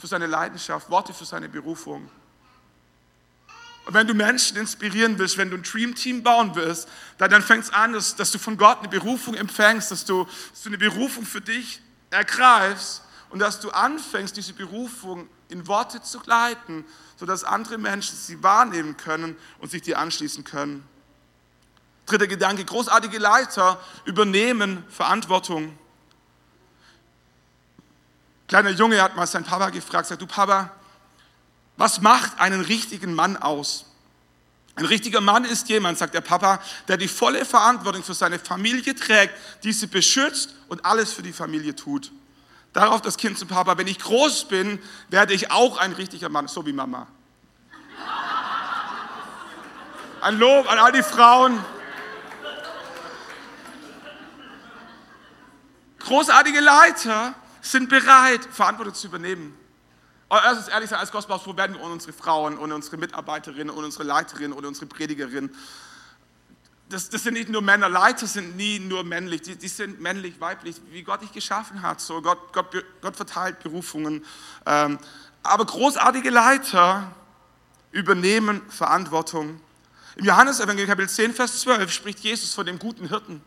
[0.00, 2.10] für seine Leidenschaft, Worte für seine Berufung.
[3.86, 7.42] Und wenn du Menschen inspirieren willst, wenn du ein Dream Team bauen willst, dann, dann
[7.42, 10.68] fängt es an, dass, dass, du von Gott eine Berufung empfängst, dass du, dass du
[10.68, 16.84] eine Berufung für dich ergreifst und dass du anfängst, diese Berufung in Worte zu leiten,
[17.16, 20.84] sodass andere Menschen sie wahrnehmen können und sich dir anschließen können.
[22.06, 25.76] Dritter Gedanke, großartige Leiter übernehmen Verantwortung.
[28.50, 30.72] Kleiner Junge hat mal seinen Papa gefragt, sagt, du Papa,
[31.76, 33.84] was macht einen richtigen Mann aus?
[34.74, 38.96] Ein richtiger Mann ist jemand, sagt der Papa, der die volle Verantwortung für seine Familie
[38.96, 42.10] trägt, diese beschützt und alles für die Familie tut.
[42.72, 46.48] Darauf das Kind zum Papa, wenn ich groß bin, werde ich auch ein richtiger Mann,
[46.48, 47.06] so wie Mama.
[50.22, 51.64] Ein Lob an all die Frauen.
[56.00, 59.56] Großartige Leiter sind bereit, Verantwortung zu übernehmen.
[60.28, 63.74] Aber erstens ehrlich sein, als Gospelhaus, wo werden wir ohne unsere Frauen, ohne unsere Mitarbeiterinnen,
[63.74, 65.54] ohne unsere Leiterinnen, ohne unsere Predigerinnen?
[66.88, 70.40] Das, das, sind nicht nur Männer, Leiter sind nie nur männlich, die, die, sind männlich,
[70.40, 72.00] weiblich, wie Gott dich geschaffen hat.
[72.00, 72.66] So Gott, Gott,
[73.00, 74.24] Gott verteilt Berufungen.
[74.66, 74.98] Ähm,
[75.42, 77.12] aber großartige Leiter
[77.92, 79.60] übernehmen Verantwortung.
[80.16, 83.42] Im Johannesevangelium Kapitel 10, Vers 12 spricht Jesus von dem guten Hirten.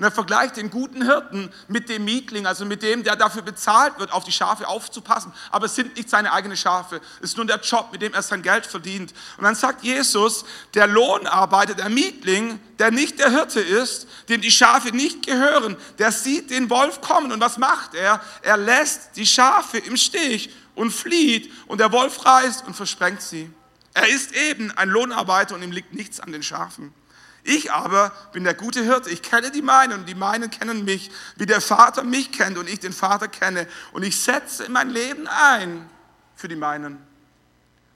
[0.00, 3.98] Und er vergleicht den guten Hirten mit dem Mietling, also mit dem, der dafür bezahlt
[3.98, 5.30] wird, auf die Schafe aufzupassen.
[5.50, 7.02] Aber es sind nicht seine eigenen Schafe.
[7.18, 9.12] Es ist nur der Job, mit dem er sein Geld verdient.
[9.36, 14.50] Und dann sagt Jesus, der Lohnarbeiter, der Mietling, der nicht der Hirte ist, dem die
[14.50, 17.30] Schafe nicht gehören, der sieht den Wolf kommen.
[17.30, 18.22] Und was macht er?
[18.40, 21.52] Er lässt die Schafe im Stich und flieht.
[21.66, 23.50] Und der Wolf reißt und versprengt sie.
[23.92, 26.94] Er ist eben ein Lohnarbeiter und ihm liegt nichts an den Schafen.
[27.42, 29.10] Ich aber bin der gute Hirte.
[29.10, 32.68] Ich kenne die meinen und die meinen kennen mich, wie der Vater mich kennt und
[32.68, 33.66] ich den Vater kenne.
[33.92, 35.88] Und ich setze mein Leben ein
[36.36, 36.98] für die meinen.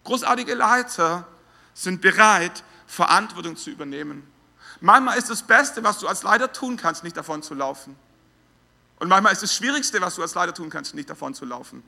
[0.05, 1.27] Großartige Leiter
[1.75, 4.27] sind bereit, Verantwortung zu übernehmen.
[4.81, 7.97] Manchmal ist das Beste, was du als Leiter tun kannst, nicht davon zu laufen.
[8.99, 11.83] Und manchmal ist das Schwierigste, was du als Leiter tun kannst, nicht davon zu laufen.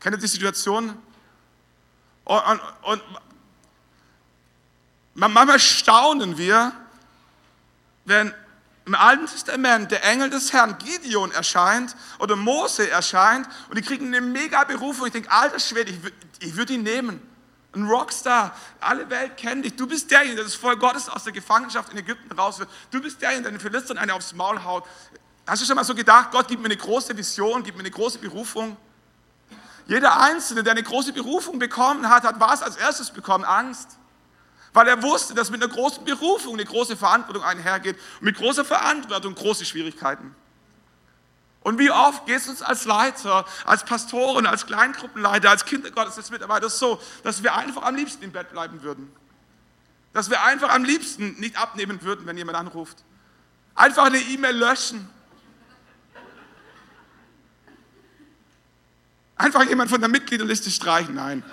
[0.00, 0.96] Kennt ihr die Situation?
[2.24, 3.02] Und, und, und
[5.14, 6.72] Manchmal staunen wir,
[8.04, 8.34] wenn
[8.84, 14.06] im Alten Testament der Engel des Herrn Gideon erscheint oder Mose erscheint und die kriegen
[14.06, 15.06] eine mega Berufung.
[15.06, 15.98] Ich denke, alter Schwede, ich,
[16.40, 17.20] ich würde ihn nehmen.
[17.74, 19.76] Ein Rockstar, alle Welt kennt dich.
[19.76, 22.68] Du bist derjenige, der das Volk Gottes aus der Gefangenschaft in Ägypten rausführt.
[22.90, 24.84] Du bist derjenige, der den Philistern eine aufs Maul haut.
[25.46, 27.90] Hast du schon mal so gedacht, Gott gibt mir eine große Vision, gibt mir eine
[27.90, 28.76] große Berufung?
[29.86, 33.44] Jeder Einzelne, der eine große Berufung bekommen hat, hat was als erstes bekommen?
[33.44, 33.96] Angst.
[34.72, 38.64] Weil er wusste, dass mit einer großen Berufung eine große Verantwortung einhergeht und mit großer
[38.64, 40.34] Verantwortung große Schwierigkeiten.
[41.60, 47.00] Und wie oft geht es uns als Leiter, als Pastoren, als Kleingruppenleiter, als Kindergottesdienstmitarbeiter so,
[47.22, 49.12] dass wir einfach am liebsten im Bett bleiben würden.
[50.12, 53.04] Dass wir einfach am liebsten nicht abnehmen würden, wenn jemand anruft.
[53.74, 55.08] Einfach eine E-Mail löschen.
[59.36, 61.14] Einfach jemand von der Mitgliederliste streichen.
[61.14, 61.44] Nein.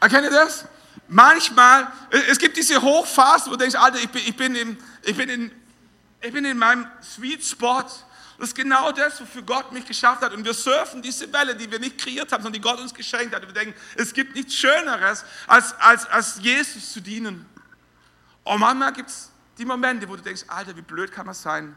[0.00, 0.66] Erkennt ihr das?
[1.12, 5.14] Manchmal, es gibt diese Hochphase, wo du denkst, Alter, ich bin, ich bin, in, ich
[5.14, 5.52] bin, in,
[6.22, 7.82] ich bin in meinem Sweet Spot.
[7.82, 10.32] Das ist genau das, wofür Gott mich geschafft hat.
[10.32, 13.34] Und wir surfen diese Welle, die wir nicht kreiert haben, sondern die Gott uns geschenkt
[13.34, 13.42] hat.
[13.42, 17.44] Und wir denken, es gibt nichts Schöneres, als, als, als Jesus zu dienen.
[18.42, 21.76] Und manchmal gibt es die Momente, wo du denkst, Alter, wie blöd kann man sein?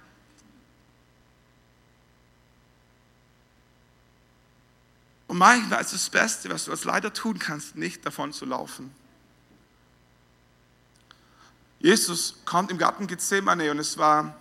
[5.28, 8.95] Und manchmal ist das Beste, was du als Leiter tun kannst, nicht davon zu laufen.
[11.80, 14.36] Jesus kommt im Garten Gethsemane und es war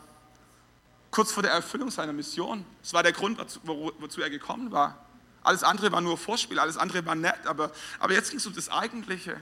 [1.11, 2.64] kurz vor der Erfüllung seiner Mission.
[2.83, 5.05] Es war der Grund, wozu er gekommen war.
[5.42, 8.55] Alles andere war nur Vorspiel, alles andere war nett, aber, aber jetzt ging es um
[8.55, 9.40] das Eigentliche.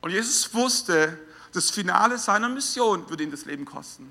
[0.00, 1.18] Und Jesus wusste,
[1.52, 4.10] das Finale seiner Mission würde ihm das Leben kosten.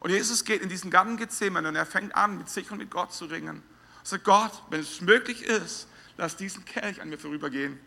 [0.00, 2.90] Und Jesus geht in diesen Garten Gethsemane und er fängt an, mit sich und mit
[2.90, 3.62] Gott zu ringen.
[4.02, 7.78] Er sagt, Gott, wenn es möglich ist, lass diesen Kelch an mir vorübergehen.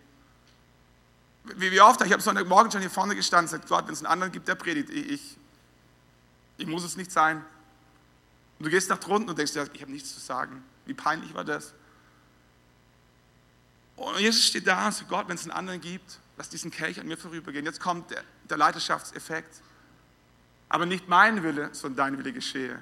[1.43, 3.99] Wie, wie oft, ich habe Sonntagmorgen schon hier vorne gestanden und gesagt, Gott, wenn es
[3.99, 5.37] einen anderen gibt, der predigt, ich,
[6.57, 7.43] ich muss es nicht sein.
[8.59, 10.63] Und du gehst nach drunten und denkst, ja, ich habe nichts zu sagen.
[10.85, 11.73] Wie peinlich war das?
[13.95, 16.99] Und Jesus steht da und sagt, Gott, wenn es einen anderen gibt, lass diesen Kelch
[16.99, 17.65] an mir vorübergehen.
[17.65, 19.61] Jetzt kommt der, der Leiterschaftseffekt.
[20.69, 22.79] Aber nicht mein Wille, sondern dein Wille geschehe.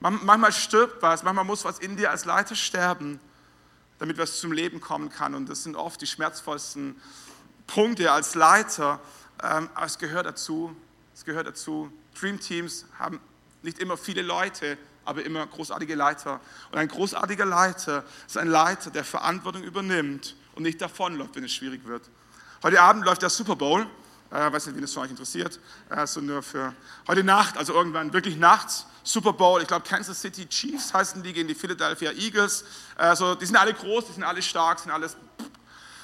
[0.00, 3.20] Manchmal stirbt was, manchmal muss was in dir als Leiter sterben
[4.02, 5.32] damit was zum Leben kommen kann.
[5.32, 6.96] Und das sind oft die schmerzvollsten
[7.68, 8.98] Punkte als Leiter.
[9.40, 10.74] Ähm, aber es gehört dazu.
[11.14, 11.88] Es gehört dazu.
[12.18, 13.20] Dream Teams haben
[13.62, 16.40] nicht immer viele Leute, aber immer großartige Leiter.
[16.72, 21.52] Und ein großartiger Leiter ist ein Leiter, der Verantwortung übernimmt und nicht davonläuft, wenn es
[21.52, 22.02] schwierig wird.
[22.64, 23.86] Heute Abend läuft der Super Bowl.
[24.32, 25.60] Äh, weiß nicht, wie das für euch interessiert.
[25.90, 26.74] Äh, nur für
[27.06, 28.84] heute Nacht, also irgendwann wirklich nachts.
[29.04, 32.64] Super Bowl, ich glaube Kansas City Chiefs heißen die gegen die Philadelphia Eagles.
[32.96, 35.16] Also, die sind alle groß, die sind alle stark, sind alles.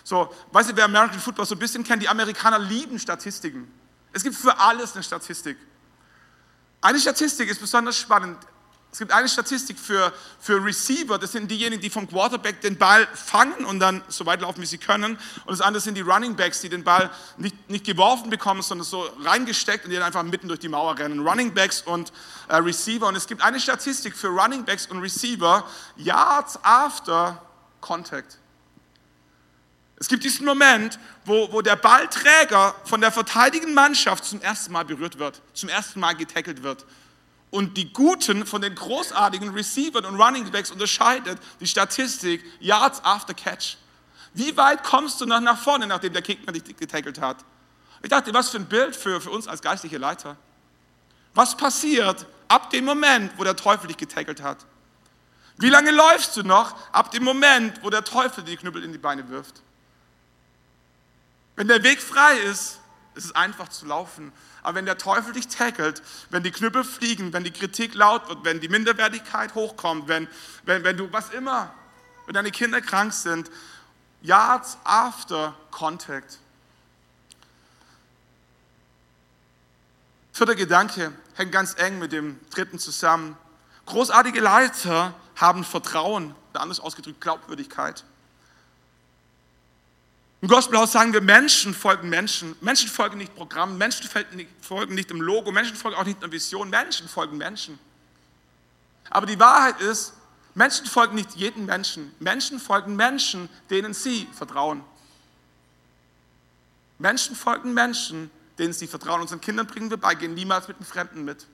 [0.03, 3.71] So, weißt du, wer American Football so ein bisschen kennt, die Amerikaner lieben Statistiken.
[4.13, 5.59] Es gibt für alles eine Statistik.
[6.81, 8.39] Eine Statistik ist besonders spannend.
[8.91, 13.07] Es gibt eine Statistik für, für Receiver, das sind diejenigen, die vom Quarterback den Ball
[13.15, 15.19] fangen und dann so weit laufen, wie sie können.
[15.45, 18.87] Und das andere sind die Running Backs, die den Ball nicht, nicht geworfen bekommen, sondern
[18.87, 21.21] so reingesteckt und die dann einfach mitten durch die Mauer rennen.
[21.21, 22.13] Running Backs und
[22.49, 23.07] äh, Receiver.
[23.07, 27.43] Und es gibt eine Statistik für Running Backs und Receiver, Yards after
[27.83, 28.39] Contact.
[29.97, 34.85] Es gibt diesen Moment, wo, wo der Ballträger von der verteidigenden Mannschaft zum ersten Mal
[34.87, 36.87] berührt wird, zum ersten Mal getackelt wird
[37.51, 43.35] und die guten von den großartigen Receivern und Running Backs unterscheidet die Statistik Yards after
[43.35, 43.77] Catch.
[44.35, 47.39] Wie weit kommst du noch nach vorne, nachdem der Gegner dich getackelt hat?
[48.03, 50.37] Ich dachte, was für ein Bild für, für uns als geistliche Leiter.
[51.35, 54.59] Was passiert ab dem Moment, wo der Teufel dich getackelt hat?
[55.57, 58.99] Wie lange läufst du noch ab dem Moment, wo der Teufel die Knüppel in die
[58.99, 59.63] Beine wirft?
[61.57, 62.78] Wenn der Weg frei ist,
[63.19, 64.33] ist es einfach zu laufen.
[64.63, 68.45] Aber wenn der Teufel dich tackelt, wenn die Knüppel fliegen, wenn die Kritik laut wird,
[68.45, 70.29] wenn die Minderwertigkeit hochkommt, wenn,
[70.63, 71.75] wenn, wenn du was immer,
[72.27, 73.51] wenn deine Kinder krank sind,
[74.23, 76.39] Yards after Contact.
[80.33, 83.37] Vierter Gedanke hängt ganz eng mit dem dritten zusammen.
[83.87, 88.05] Großartige Leiter haben Vertrauen, anders ausgedrückt Glaubwürdigkeit.
[90.41, 92.55] Im Gospelhaus sagen wir, Menschen folgen Menschen.
[92.61, 94.09] Menschen folgen nicht Programmen, Menschen
[94.61, 97.79] folgen nicht dem Logo, Menschen folgen auch nicht einer Vision, Menschen folgen Menschen.
[99.11, 100.13] Aber die Wahrheit ist,
[100.55, 102.15] Menschen folgen nicht jedem Menschen.
[102.21, 104.85] Menschen folgen Menschen, denen sie vertrauen.
[106.99, 109.21] Menschen folgen Menschen, denen sie vertrauen.
[109.21, 111.47] Unseren Kindern bringen wir bei, geh niemals mit einem Fremden mit.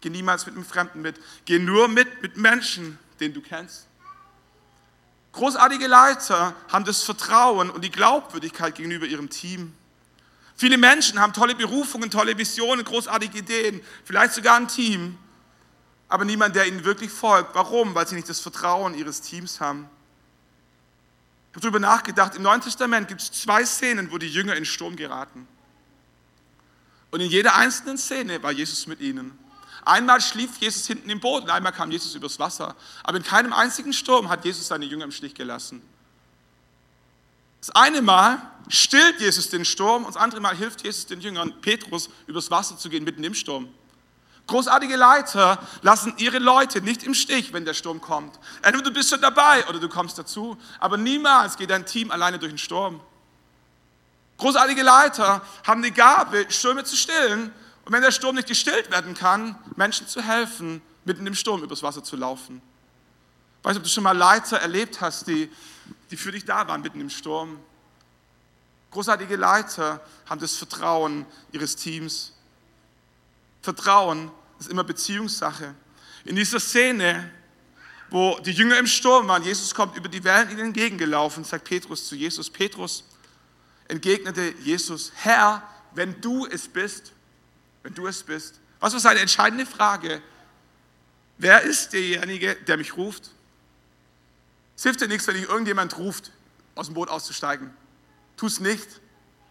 [0.00, 1.18] Geh niemals mit einem Fremden mit.
[1.44, 3.86] Geh nur mit, mit Menschen, den du kennst.
[5.32, 9.72] Großartige Leiter haben das Vertrauen und die Glaubwürdigkeit gegenüber ihrem Team.
[10.56, 15.18] Viele Menschen haben tolle Berufungen, tolle Visionen, großartige Ideen, vielleicht sogar ein Team,
[16.08, 17.54] aber niemand, der ihnen wirklich folgt.
[17.54, 17.94] Warum?
[17.94, 19.88] Weil sie nicht das Vertrauen ihres Teams haben.
[21.50, 24.66] Ich habe darüber nachgedacht, im Neuen Testament gibt es zwei Szenen, wo die Jünger in
[24.66, 25.48] Sturm geraten.
[27.10, 29.38] Und in jeder einzelnen Szene war Jesus mit ihnen.
[29.84, 32.76] Einmal schlief Jesus hinten im Boot und einmal kam Jesus übers Wasser.
[33.02, 35.82] Aber in keinem einzigen Sturm hat Jesus seine Jünger im Stich gelassen.
[37.60, 41.60] Das eine Mal stillt Jesus den Sturm und das andere Mal hilft Jesus den Jüngern,
[41.60, 43.68] Petrus übers Wasser zu gehen mitten im Sturm.
[44.46, 48.38] Großartige Leiter lassen ihre Leute nicht im Stich, wenn der Sturm kommt.
[48.62, 52.38] Entweder du bist schon dabei oder du kommst dazu, aber niemals geht dein Team alleine
[52.38, 53.00] durch den Sturm.
[54.38, 57.52] Großartige Leiter haben die Gabe, Stürme zu stillen
[57.84, 61.82] und wenn der Sturm nicht gestillt werden kann, Menschen zu helfen, mitten im Sturm übers
[61.82, 62.62] Wasser zu laufen.
[63.58, 65.50] Ich weiß nicht, ob du schon mal Leiter erlebt hast, die,
[66.10, 67.58] die für dich da waren mitten im Sturm.
[68.90, 72.32] Großartige Leiter haben das Vertrauen ihres Teams.
[73.62, 75.74] Vertrauen ist immer Beziehungssache.
[76.24, 77.30] In dieser Szene,
[78.10, 82.06] wo die Jünger im Sturm waren, Jesus kommt über die Wellen ihnen entgegengelaufen, sagt Petrus
[82.06, 83.04] zu Jesus, Petrus
[83.88, 85.62] entgegnete Jesus, Herr,
[85.94, 87.12] wenn du es bist,
[87.82, 88.60] wenn du es bist?
[88.80, 90.22] Was ist eine entscheidende Frage?
[91.38, 93.30] Wer ist derjenige, der mich ruft?
[94.76, 96.32] Es hilft dir nichts, wenn dich irgendjemand ruft,
[96.74, 97.70] aus dem Boot auszusteigen.
[98.36, 98.88] Tu es nicht.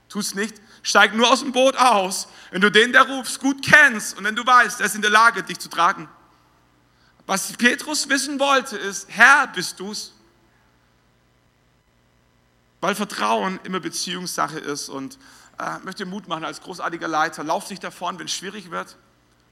[0.09, 0.55] Tu es nicht.
[0.83, 4.35] Steig nur aus dem Boot aus, wenn du den, der rufst, gut kennst und wenn
[4.35, 6.09] du weißt, er ist in der Lage, dich zu tragen.
[7.27, 10.13] Was Petrus wissen wollte, ist, Herr, bist du's?
[12.81, 15.19] Weil Vertrauen immer Beziehungssache ist und
[15.61, 17.43] äh, möchte Mut machen als großartiger Leiter.
[17.43, 18.97] Lauf nicht davon, wenn es schwierig wird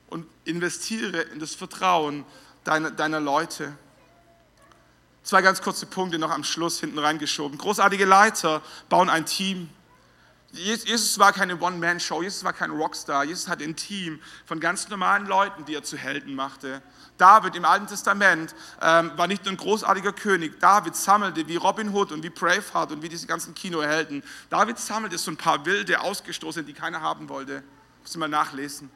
[0.08, 2.26] und investiere in das Vertrauen
[2.64, 3.78] deiner, deiner Leute.
[5.22, 7.60] Zwei ganz kurze Punkte noch am Schluss hinten reingeschoben.
[7.60, 9.70] Großartige Leiter bauen ein Team.
[10.52, 15.28] Jesus war keine One-Man-Show, Jesus war kein Rockstar, Jesus hat ein Team von ganz normalen
[15.28, 16.82] Leuten, die er zu Helden machte.
[17.20, 20.60] David im Alten Testament ähm, war nicht nur ein großartiger König.
[20.60, 24.24] David sammelte wie Robin Hood und wie Braveheart und wie diese ganzen Kinohelden.
[24.50, 27.62] David sammelte so ein paar wilde Ausgestoßene, die keiner haben wollte.
[28.02, 28.90] Muss mal nachlesen.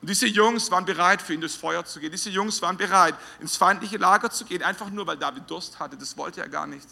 [0.00, 2.12] Und diese Jungs waren bereit, für ihn durchs Feuer zu gehen.
[2.12, 5.96] Diese Jungs waren bereit, ins feindliche Lager zu gehen, einfach nur, weil David Durst hatte.
[5.96, 6.86] Das wollte er gar nicht.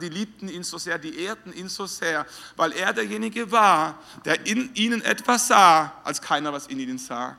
[0.00, 2.26] Die liebten ihn so sehr, die ehrten ihn so sehr,
[2.56, 7.36] weil er derjenige war, der in ihnen etwas sah, als keiner was in ihnen sah.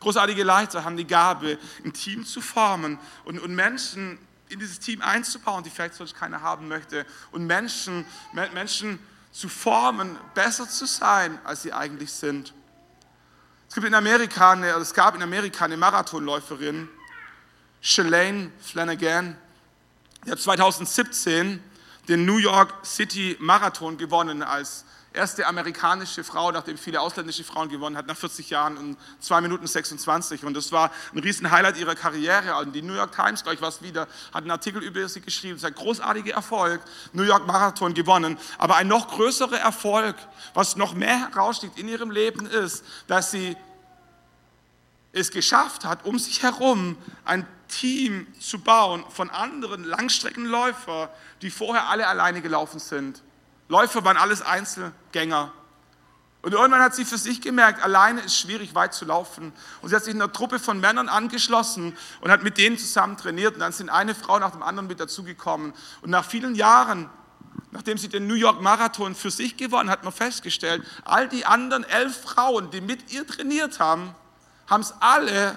[0.00, 4.18] Großartige Leiter haben die Gabe, ein Team zu formen und, und Menschen
[4.48, 7.06] in dieses Team einzubauen, die vielleicht sonst keiner haben möchte.
[7.30, 8.98] Und Menschen, Menschen
[9.32, 12.52] zu formen, besser zu sein, als sie eigentlich sind.
[13.68, 16.88] Es gibt in Amerika eine, es gab in Amerika eine Marathonläuferin,
[17.80, 19.36] Shalane Flanagan,
[20.24, 21.62] die hat 2017
[22.08, 24.84] den New York City Marathon gewonnen als
[25.14, 29.66] erste amerikanische Frau, nachdem viele ausländische Frauen gewonnen hat, nach 40 Jahren in 2 Minuten
[29.66, 30.44] 26.
[30.44, 32.56] Und das war ein riesen Highlight ihrer Karriere.
[32.56, 35.56] Und die New York Times, gleich was wieder, hat einen Artikel über sie geschrieben.
[35.56, 36.80] Es ist ein großartiger Erfolg,
[37.12, 38.38] New York Marathon gewonnen.
[38.58, 40.16] Aber ein noch größerer Erfolg,
[40.54, 43.56] was noch mehr heraussticht in ihrem Leben ist, dass sie
[45.12, 51.08] es geschafft hat, um sich herum ein Team zu bauen von anderen Langstreckenläufern,
[51.40, 53.22] die vorher alle alleine gelaufen sind.
[53.68, 55.52] Läufer waren alles Einzelgänger.
[56.42, 59.52] Und irgendwann hat sie für sich gemerkt, alleine ist schwierig weit zu laufen.
[59.80, 63.16] Und sie hat sich in einer Truppe von Männern angeschlossen und hat mit denen zusammen
[63.16, 63.54] trainiert.
[63.54, 65.72] Und dann sind eine Frau nach dem anderen mit dazugekommen.
[66.02, 67.08] Und nach vielen Jahren,
[67.70, 71.84] nachdem sie den New York Marathon für sich gewonnen hat, man festgestellt, all die anderen
[71.84, 74.12] elf Frauen, die mit ihr trainiert haben,
[74.66, 75.56] haben es alle,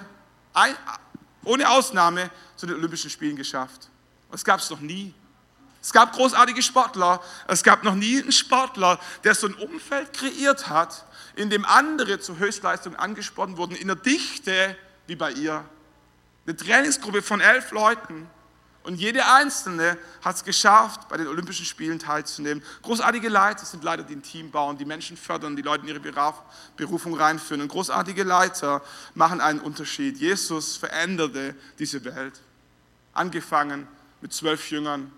[1.46, 3.88] ohne Ausnahme, zu den Olympischen Spielen geschafft.
[4.30, 5.14] Das gab es noch nie.
[5.80, 7.22] Es gab großartige Sportler.
[7.46, 11.04] Es gab noch nie einen Sportler, der so ein Umfeld kreiert hat,
[11.36, 14.76] in dem andere zur Höchstleistung angesprochen wurden, in der Dichte
[15.06, 15.64] wie bei ihr.
[16.46, 18.28] Eine Trainingsgruppe von elf Leuten.
[18.86, 22.62] Und jede Einzelne hat es geschafft, bei den Olympischen Spielen teilzunehmen.
[22.82, 26.32] Großartige Leiter sind Leiter, die ein Team bauen, die Menschen fördern, die Leute in ihre
[26.76, 27.62] Berufung reinführen.
[27.62, 28.82] Und großartige Leiter
[29.16, 30.18] machen einen Unterschied.
[30.18, 32.40] Jesus veränderte diese Welt.
[33.12, 33.88] Angefangen
[34.20, 35.10] mit zwölf Jüngern,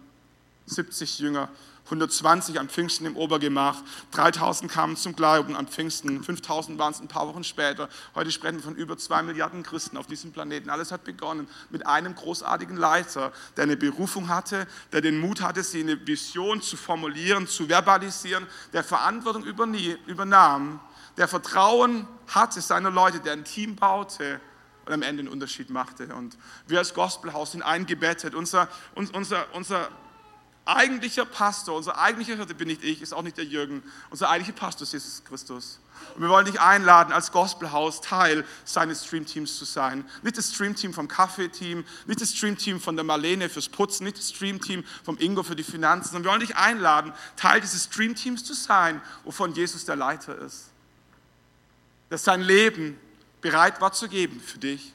[0.64, 1.50] 70 Jünger,
[1.88, 7.08] 120 am Pfingsten im Obergemach, 3000 kamen zum Glauben am Pfingsten, 5000 waren es ein
[7.08, 7.88] paar Wochen später.
[8.14, 10.68] Heute sprechen wir von über zwei Milliarden Christen auf diesem Planeten.
[10.68, 15.62] Alles hat begonnen mit einem großartigen Leiter, der eine Berufung hatte, der den Mut hatte,
[15.62, 20.80] sie eine Vision zu formulieren, zu verbalisieren, der Verantwortung übernahm,
[21.16, 24.40] der Vertrauen hatte seiner Leute, der ein Team baute
[24.84, 26.14] und am Ende einen Unterschied machte.
[26.14, 26.36] Und
[26.66, 28.34] wir als Gospelhaus sind eingebettet.
[28.34, 29.88] Unser, unser, unser
[30.68, 33.82] eigentlicher Pastor, unser eigentlicher Hirte bin nicht ich, ist auch nicht der Jürgen.
[34.10, 35.80] Unser eigentlicher Pastor ist Jesus Christus.
[36.14, 40.04] Und wir wollen dich einladen, als Gospelhaus Teil seines Streamteams zu sein.
[40.22, 44.30] Nicht das Streamteam vom Kaffeeteam, nicht das Streamteam von der Marlene fürs Putzen, nicht das
[44.30, 48.54] Streamteam vom Ingo für die Finanzen, sondern wir wollen dich einladen, Teil dieses Streamteams zu
[48.54, 50.70] sein, wovon Jesus der Leiter ist.
[52.10, 52.98] Der sein Leben
[53.40, 54.94] bereit war zu geben für dich.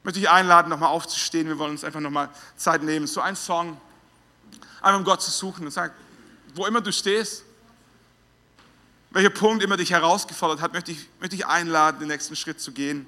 [0.00, 1.48] Ich möchte dich einladen, nochmal aufzustehen.
[1.48, 3.06] Wir wollen uns einfach nochmal Zeit nehmen.
[3.06, 3.80] So ein Song
[4.80, 5.92] einfach um Gott zu suchen und sagen,
[6.54, 7.44] wo immer du stehst,
[9.10, 12.72] welcher Punkt immer dich herausgefordert hat, möchte ich, möchte ich einladen, den nächsten Schritt zu
[12.72, 13.06] gehen.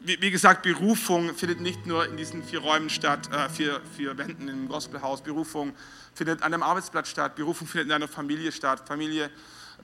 [0.00, 4.16] Wie, wie gesagt, Berufung findet nicht nur in diesen vier Räumen statt, äh, vier, vier
[4.18, 5.22] Wänden im Gospelhaus.
[5.22, 5.74] Berufung
[6.14, 7.34] findet an einem Arbeitsplatz statt.
[7.34, 8.86] Berufung findet in einer Familie statt.
[8.86, 9.30] Familie,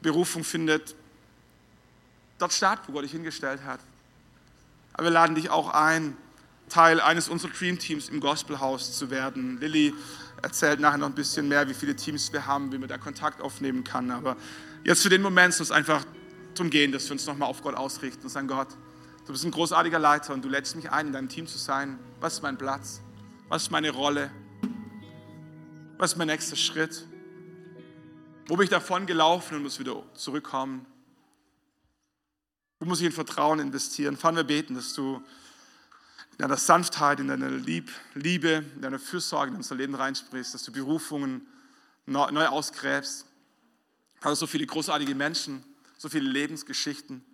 [0.01, 0.95] Berufung findet
[2.39, 3.81] dort statt, wo Gott dich hingestellt hat.
[4.93, 6.17] Aber wir laden dich auch ein,
[6.73, 9.61] Teil eines unserer Dream Teams im Gospelhaus zu werden.
[9.61, 9.93] Lilly
[10.41, 13.43] erzählt nachher noch ein bisschen mehr, wie viele Teams wir haben, wie man da Kontakt
[13.43, 14.11] aufnehmen kann.
[14.11, 14.39] Aber
[14.83, 16.03] jetzt für den Moment soll es einfach
[16.55, 18.69] darum gehen, dass wir uns nochmal auf Gott ausrichten und sagen, Gott,
[19.27, 21.99] du bist ein großartiger Leiter und du lädst mich ein, in deinem Team zu sein.
[22.21, 23.03] Was ist mein Platz?
[23.51, 24.31] Was ist meine Rolle?
[25.99, 27.07] Was ist mein nächster Schritt?
[28.47, 30.87] Wo bin ich davon gelaufen und muss wieder zurückkommen?
[32.81, 34.17] Wo muss ich in Vertrauen investieren?
[34.17, 35.23] Fahren wir beten, dass du
[36.33, 40.73] in deiner Sanftheit, in deiner Liebe, in deiner Fürsorge in unser Leben reinsprichst, dass du
[40.73, 41.47] Berufungen
[42.07, 43.27] neu ausgräbst.
[44.21, 45.63] Vater, so viele großartige Menschen,
[45.99, 47.25] so viele Lebensgeschichten,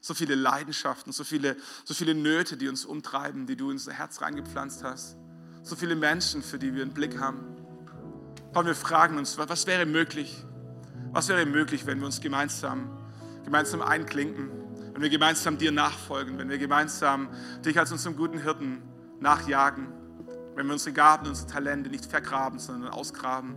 [0.00, 3.92] so viele Leidenschaften, so viele, so viele Nöte, die uns umtreiben, die du in unser
[3.92, 5.16] Herz reingepflanzt hast.
[5.62, 7.40] So viele Menschen, für die wir einen Blick haben.
[8.52, 10.44] Vater, wir fragen uns, was wäre möglich?
[11.12, 12.98] Was wäre möglich, wenn wir uns gemeinsam,
[13.44, 14.57] gemeinsam einklinken?
[14.98, 17.28] Wenn wir gemeinsam dir nachfolgen, wenn wir gemeinsam
[17.64, 18.82] dich als unseren guten Hirten
[19.20, 19.86] nachjagen,
[20.56, 23.54] wenn wir unsere Gaben, unsere Talente nicht vergraben, sondern ausgraben,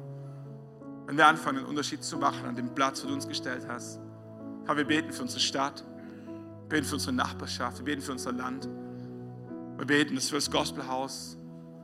[1.08, 4.00] wenn wir anfangen, einen Unterschied zu machen an dem Platz, wo du uns gestellt hast.
[4.68, 5.84] Herr, wir beten für unsere Stadt,
[6.28, 8.70] wir beten für unsere Nachbarschaft, wir beten für unser Land.
[9.78, 11.38] Wir beten, dass wir das Gospelhaus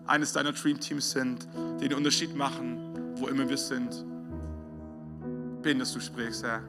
[0.06, 1.48] eines deiner Dream Teams sind,
[1.82, 4.06] die den Unterschied machen, wo immer wir sind.
[5.64, 6.62] Beten, dass du sprichst, Herr.